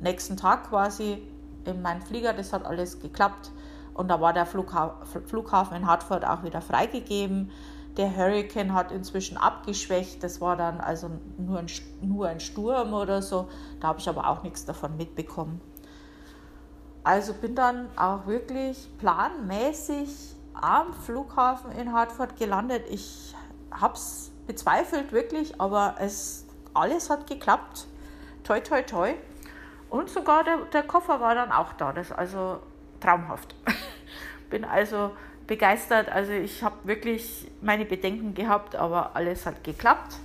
nächsten 0.00 0.36
Tag 0.36 0.70
quasi 0.70 1.22
in 1.64 1.82
meinen 1.82 2.02
Flieger, 2.02 2.32
das 2.32 2.52
hat 2.52 2.64
alles 2.64 2.98
geklappt. 2.98 3.52
Und 3.94 4.08
da 4.08 4.20
war 4.20 4.32
der 4.32 4.46
Flughafen 4.46 5.76
in 5.76 5.86
Hartford 5.86 6.24
auch 6.24 6.42
wieder 6.42 6.62
freigegeben. 6.62 7.50
Der 7.96 8.16
Hurricane 8.16 8.72
hat 8.72 8.90
inzwischen 8.90 9.36
abgeschwächt. 9.36 10.22
Das 10.22 10.40
war 10.40 10.56
dann 10.56 10.80
also 10.80 11.10
nur 11.36 11.58
ein, 11.58 11.66
nur 12.00 12.28
ein 12.28 12.40
Sturm 12.40 12.94
oder 12.94 13.20
so. 13.20 13.48
Da 13.80 13.88
habe 13.88 13.98
ich 13.98 14.08
aber 14.08 14.28
auch 14.28 14.42
nichts 14.42 14.64
davon 14.64 14.96
mitbekommen. 14.96 15.60
Also 17.04 17.34
bin 17.34 17.54
dann 17.54 17.88
auch 17.96 18.26
wirklich 18.26 18.88
planmäßig 18.98 20.36
am 20.54 20.92
Flughafen 20.94 21.72
in 21.72 21.92
Hartford 21.92 22.36
gelandet. 22.36 22.84
Ich 22.88 23.34
habe 23.70 23.94
es 23.94 24.30
bezweifelt 24.46 25.12
wirklich, 25.12 25.60
aber 25.60 25.96
es, 25.98 26.46
alles 26.74 27.10
hat 27.10 27.26
geklappt. 27.26 27.86
Toi, 28.44 28.60
toi, 28.60 28.82
toi. 28.82 29.14
Und 29.90 30.08
sogar 30.08 30.44
der, 30.44 30.58
der 30.72 30.82
Koffer 30.84 31.20
war 31.20 31.34
dann 31.34 31.52
auch 31.52 31.72
da. 31.74 31.92
Das 31.92 32.06
ist 32.06 32.12
also 32.12 32.60
traumhaft. 33.00 33.54
Bin 34.50 34.64
also 34.64 35.10
begeistert. 35.52 36.08
Also 36.08 36.32
ich 36.32 36.62
habe 36.62 36.76
wirklich 36.84 37.46
meine 37.60 37.84
Bedenken 37.84 38.32
gehabt, 38.32 38.74
aber 38.74 39.14
alles 39.14 39.44
hat 39.44 39.62
geklappt. 39.62 40.18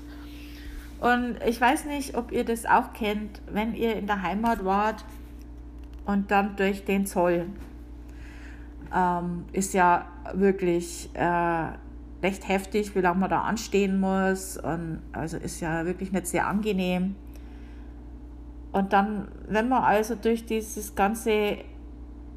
Und 1.01 1.35
ich 1.45 1.59
weiß 1.59 1.83
nicht, 1.83 2.15
ob 2.15 2.31
ihr 2.31 2.45
das 2.45 2.65
auch 2.65 2.93
kennt, 2.93 3.41
wenn 3.51 3.75
ihr 3.75 3.97
in 3.97 4.07
der 4.07 4.21
Heimat 4.21 4.63
wart 4.63 5.03
und 6.05 6.31
dann 6.31 6.55
durch 6.55 6.85
den 6.85 7.05
Zoll. 7.05 7.47
Ähm, 8.95 9.43
ist 9.51 9.73
ja 9.73 10.05
wirklich 10.33 11.09
äh, 11.13 11.71
recht 12.23 12.47
heftig, 12.47 12.95
wie 12.95 13.01
lange 13.01 13.19
man 13.19 13.29
da 13.29 13.41
anstehen 13.41 13.99
muss. 13.99 14.55
Und 14.55 15.01
also 15.11 15.35
ist 15.35 15.59
ja 15.59 15.85
wirklich 15.85 16.13
nicht 16.13 16.27
sehr 16.27 16.47
angenehm. 16.47 17.15
Und 18.71 18.93
dann, 18.93 19.27
wenn 19.49 19.67
man 19.67 19.83
also 19.83 20.15
durch 20.15 20.45
dieses 20.45 20.95
ganze 20.95 21.57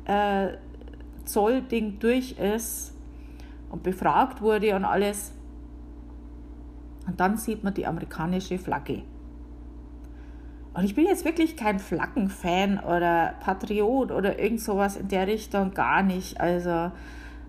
äh, 0.07 0.49
Zollding 1.25 1.99
durch 1.99 2.33
ist 2.39 2.95
und 3.71 3.83
befragt 3.83 4.43
wurde 4.43 4.75
und 4.75 4.85
alles. 4.85 5.33
Und 7.07 7.19
dann 7.19 7.37
sieht 7.37 7.65
man 7.65 7.75
die 7.75 7.87
amerikanische 7.87 8.59
Flagge. 8.59 9.03
Und 10.73 10.85
ich 10.85 10.95
bin 10.95 11.07
jetzt 11.07 11.25
wirklich 11.25 11.57
kein 11.57 11.79
Flaggenfan 11.79 12.79
oder 12.79 13.35
Patriot 13.41 14.13
oder 14.13 14.39
irgend 14.39 14.61
sowas 14.61 14.97
in 14.97 15.09
der 15.09 15.27
Richtung, 15.27 15.75
gar 15.75 16.03
nicht. 16.03 16.41
Also 16.41 16.93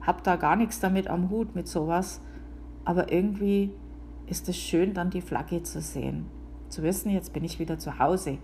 habe 0.01 0.21
da 0.23 0.35
gar 0.35 0.55
nichts 0.55 0.79
damit 0.79 1.07
am 1.07 1.29
Hut 1.29 1.55
mit 1.55 1.67
sowas. 1.67 2.21
Aber 2.83 3.11
irgendwie 3.11 3.71
ist 4.25 4.49
es 4.49 4.57
schön, 4.57 4.93
dann 4.93 5.11
die 5.11 5.21
Flagge 5.21 5.61
zu 5.61 5.81
sehen. 5.81 6.25
Zu 6.69 6.81
wissen, 6.81 7.11
jetzt 7.11 7.33
bin 7.33 7.43
ich 7.43 7.59
wieder 7.59 7.77
zu 7.77 7.99
Hause. 7.99 8.39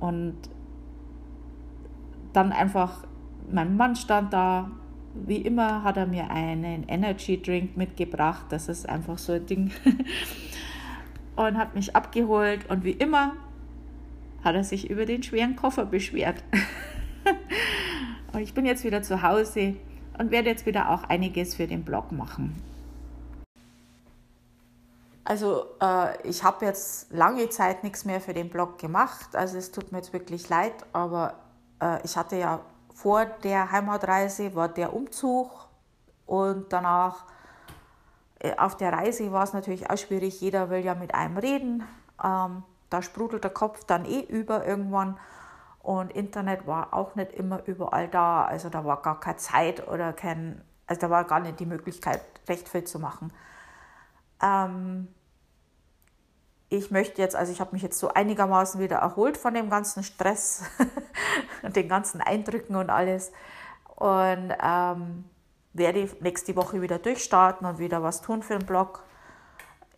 Und 0.00 0.36
dann 2.32 2.52
einfach 2.52 3.04
mein 3.50 3.76
Mann 3.76 3.96
stand 3.96 4.32
da. 4.32 4.70
Wie 5.14 5.38
immer 5.38 5.82
hat 5.82 5.96
er 5.96 6.06
mir 6.06 6.30
einen 6.30 6.88
Energy 6.88 7.40
Drink 7.40 7.76
mitgebracht. 7.76 8.46
Das 8.50 8.68
ist 8.68 8.88
einfach 8.88 9.18
so 9.18 9.32
ein 9.32 9.46
Ding. 9.46 9.70
und 11.36 11.56
hat 11.56 11.74
mich 11.74 11.96
abgeholt. 11.96 12.68
Und 12.68 12.84
wie 12.84 12.92
immer 12.92 13.32
hat 14.44 14.54
er 14.54 14.64
sich 14.64 14.90
über 14.90 15.06
den 15.06 15.22
schweren 15.22 15.56
Koffer 15.56 15.86
beschwert. 15.86 16.42
und 18.32 18.40
ich 18.40 18.54
bin 18.54 18.66
jetzt 18.66 18.84
wieder 18.84 19.02
zu 19.02 19.22
Hause 19.22 19.76
und 20.18 20.30
werde 20.30 20.50
jetzt 20.50 20.66
wieder 20.66 20.90
auch 20.90 21.04
einiges 21.04 21.54
für 21.54 21.66
den 21.66 21.84
Blog 21.84 22.12
machen. 22.12 22.62
Also 25.24 25.64
äh, 25.82 26.28
ich 26.28 26.44
habe 26.44 26.64
jetzt 26.64 27.12
lange 27.12 27.48
Zeit 27.48 27.82
nichts 27.82 28.04
mehr 28.04 28.20
für 28.20 28.32
den 28.32 28.48
Blog 28.48 28.78
gemacht. 28.78 29.34
Also 29.34 29.58
es 29.58 29.72
tut 29.72 29.90
mir 29.90 29.98
jetzt 29.98 30.12
wirklich 30.12 30.48
leid, 30.48 30.74
aber 30.92 31.34
äh, 31.82 31.98
ich 32.04 32.16
hatte 32.16 32.36
ja 32.36 32.60
vor 32.96 33.26
der 33.26 33.70
Heimatreise 33.70 34.54
war 34.54 34.68
der 34.68 34.94
Umzug 34.94 35.50
und 36.24 36.72
danach 36.72 37.26
äh, 38.38 38.56
auf 38.56 38.78
der 38.78 38.90
Reise 38.90 39.30
war 39.32 39.44
es 39.44 39.52
natürlich 39.52 39.90
auch 39.90 39.98
schwierig. 39.98 40.40
Jeder 40.40 40.70
will 40.70 40.82
ja 40.82 40.94
mit 40.94 41.14
einem 41.14 41.36
reden. 41.36 41.84
Ähm, 42.24 42.62
da 42.88 43.02
sprudelt 43.02 43.44
der 43.44 43.50
Kopf 43.50 43.84
dann 43.84 44.06
eh 44.06 44.20
über 44.20 44.66
irgendwann. 44.66 45.18
Und 45.82 46.10
Internet 46.12 46.66
war 46.66 46.94
auch 46.94 47.14
nicht 47.16 47.32
immer 47.32 47.66
überall 47.66 48.08
da. 48.08 48.46
Also 48.46 48.70
da 48.70 48.84
war 48.86 49.02
gar 49.02 49.20
keine 49.20 49.36
Zeit 49.36 49.86
oder 49.86 50.14
kein, 50.14 50.62
also 50.86 51.02
da 51.02 51.10
war 51.10 51.24
gar 51.24 51.40
nicht 51.40 51.60
die 51.60 51.66
Möglichkeit, 51.66 52.22
recht 52.48 52.66
viel 52.66 52.84
zu 52.84 52.98
machen. 52.98 53.30
Ähm, 54.42 55.08
ich 56.68 56.90
möchte 56.90 57.22
jetzt, 57.22 57.36
also 57.36 57.52
ich 57.52 57.60
habe 57.60 57.72
mich 57.72 57.82
jetzt 57.82 57.98
so 57.98 58.08
einigermaßen 58.08 58.80
wieder 58.80 58.96
erholt 58.96 59.36
von 59.36 59.54
dem 59.54 59.70
ganzen 59.70 60.02
Stress 60.02 60.64
und 61.62 61.76
den 61.76 61.88
ganzen 61.88 62.20
Eindrücken 62.20 62.76
und 62.76 62.90
alles. 62.90 63.32
Und 63.94 64.52
ähm, 64.62 65.24
werde 65.72 66.08
nächste 66.20 66.56
Woche 66.56 66.82
wieder 66.82 66.98
durchstarten 66.98 67.66
und 67.66 67.78
wieder 67.78 68.02
was 68.02 68.20
tun 68.20 68.42
für 68.42 68.58
den 68.58 68.66
Blog. 68.66 69.04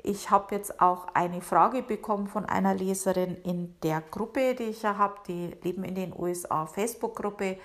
Ich 0.02 0.31
habe 0.31 0.54
jetzt 0.54 0.81
auch 0.81 1.09
eine 1.14 1.40
Frage 1.40 1.83
bekommen 1.83 2.28
von 2.28 2.44
einer 2.44 2.74
Leserin 2.74 3.37
in 3.42 3.74
der 3.83 4.00
Gruppe, 4.00 4.54
die 4.54 4.64
ich 4.64 4.83
ja 4.83 4.96
habe, 4.96 5.16
die 5.26 5.57
leben 5.62 5.85
in 5.85 5.94
den 5.94 6.14
USA 6.16 6.66
Facebook-Gruppe. 6.66 7.59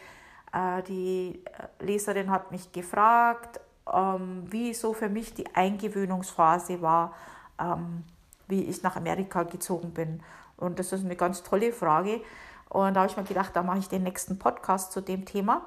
Äh, 0.53 0.83
die 0.87 1.43
Leserin 1.79 2.31
hat 2.31 2.51
mich 2.51 2.71
gefragt, 2.71 3.59
ähm, 3.91 4.45
wie 4.47 4.73
so 4.73 4.93
für 4.93 5.09
mich 5.09 5.33
die 5.33 5.53
Eingewöhnungsphase 5.53 6.81
war. 6.81 7.13
Ähm, 7.59 8.03
wie 8.47 8.63
ich 8.63 8.83
nach 8.83 8.95
Amerika 8.95 9.43
gezogen 9.43 9.91
bin. 9.91 10.21
Und 10.57 10.79
das 10.79 10.91
ist 10.91 11.05
eine 11.05 11.15
ganz 11.15 11.43
tolle 11.43 11.71
Frage. 11.73 12.21
Und 12.69 12.95
da 12.95 13.01
habe 13.01 13.11
ich 13.11 13.17
mir 13.17 13.23
gedacht, 13.23 13.55
da 13.55 13.63
mache 13.63 13.79
ich 13.79 13.89
den 13.89 14.03
nächsten 14.03 14.39
Podcast 14.39 14.91
zu 14.91 15.01
dem 15.01 15.25
Thema. 15.25 15.65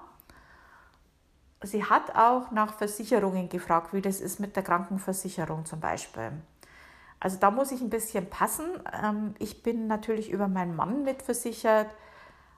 sie 1.63 1.85
hat 1.85 2.15
auch 2.15 2.51
nach 2.51 2.75
Versicherungen 2.75 3.49
gefragt, 3.49 3.93
wie 3.93 4.03
das 4.03 4.21
ist 4.21 4.41
mit 4.41 4.57
der 4.57 4.63
Krankenversicherung 4.63 5.65
zum 5.65 5.81
Beispiel. 5.81 6.33
Also 7.19 7.39
da 7.39 7.51
muss 7.51 7.73
ich 7.73 7.81
ein 7.81 7.91
bisschen 7.91 8.29
passen. 8.29 8.67
Ähm, 9.03 9.35
ich 9.39 9.63
bin 9.63 9.87
natürlich 9.87 10.31
über 10.31 10.49
meinen 10.49 10.77
Mann 10.77 11.03
mitversichert 11.03 11.89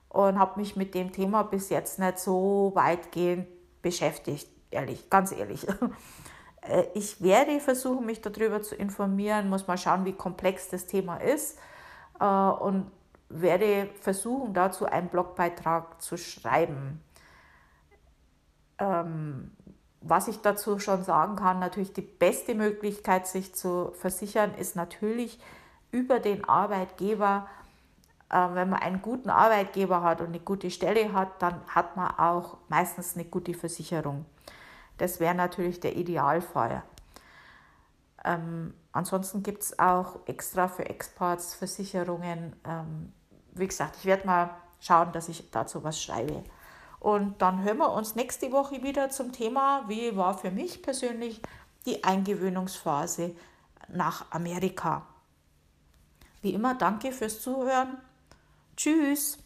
und 0.08 0.38
habe 0.38 0.60
mich 0.60 0.76
mit 0.76 0.94
dem 0.94 1.12
Thema 1.12 1.44
bis 1.44 1.70
jetzt 1.70 1.98
nicht 1.98 2.18
so 2.18 2.72
weitgehend 2.74 3.46
beschäftigt, 3.82 4.48
ehrlich, 4.70 5.10
ganz 5.10 5.32
ehrlich. 5.32 5.66
Äh, 6.62 6.84
ich 6.94 7.22
werde 7.22 7.60
versuchen, 7.60 8.06
mich 8.06 8.20
darüber 8.20 8.62
zu 8.62 8.74
informieren, 8.74 9.48
muss 9.48 9.66
mal 9.66 9.78
schauen, 9.78 10.04
wie 10.04 10.12
komplex 10.12 10.68
das 10.68 10.86
Thema 10.86 11.16
ist 11.18 11.58
äh, 12.20 12.24
und 12.24 12.90
werde 13.28 13.90
versuchen, 14.00 14.54
dazu 14.54 14.86
einen 14.86 15.08
Blogbeitrag 15.08 16.00
zu 16.00 16.16
schreiben. 16.16 17.02
Ähm, 18.78 19.50
was 20.00 20.28
ich 20.28 20.40
dazu 20.40 20.78
schon 20.78 21.02
sagen 21.02 21.36
kann, 21.36 21.58
natürlich 21.58 21.92
die 21.92 22.02
beste 22.02 22.54
Möglichkeit, 22.54 23.26
sich 23.26 23.54
zu 23.54 23.92
versichern, 23.94 24.54
ist 24.54 24.76
natürlich 24.76 25.40
über 25.90 26.20
den 26.20 26.48
Arbeitgeber. 26.48 27.48
Äh, 28.30 28.48
wenn 28.54 28.70
man 28.70 28.80
einen 28.80 29.02
guten 29.02 29.30
Arbeitgeber 29.30 30.02
hat 30.02 30.20
und 30.20 30.28
eine 30.28 30.40
gute 30.40 30.70
Stelle 30.70 31.12
hat, 31.12 31.42
dann 31.42 31.60
hat 31.68 31.96
man 31.96 32.10
auch 32.18 32.58
meistens 32.68 33.14
eine 33.14 33.24
gute 33.24 33.54
Versicherung. 33.54 34.24
Das 34.98 35.20
wäre 35.20 35.34
natürlich 35.34 35.80
der 35.80 35.96
Idealfall. 35.96 36.82
Ähm, 38.24 38.74
ansonsten 38.92 39.42
gibt 39.42 39.62
es 39.62 39.78
auch 39.78 40.26
extra 40.26 40.68
für 40.68 40.86
Exports 40.86 41.54
Versicherungen. 41.54 42.56
Ähm, 42.64 43.12
wie 43.52 43.66
gesagt, 43.66 43.96
ich 43.98 44.04
werde 44.04 44.26
mal 44.26 44.50
schauen, 44.80 45.12
dass 45.12 45.28
ich 45.28 45.50
dazu 45.50 45.82
was 45.84 46.02
schreibe. 46.02 46.44
Und 47.00 47.40
dann 47.40 47.62
hören 47.62 47.78
wir 47.78 47.92
uns 47.92 48.16
nächste 48.16 48.50
Woche 48.50 48.82
wieder 48.82 49.08
zum 49.10 49.32
Thema, 49.32 49.84
wie 49.88 50.16
war 50.16 50.36
für 50.36 50.50
mich 50.50 50.82
persönlich 50.82 51.40
die 51.86 52.02
Eingewöhnungsphase 52.02 53.36
nach 53.88 54.30
Amerika. 54.30 55.06
Wie 56.42 56.54
immer, 56.54 56.74
danke 56.74 57.12
fürs 57.12 57.40
Zuhören. 57.40 57.98
Tschüss. 58.76 59.38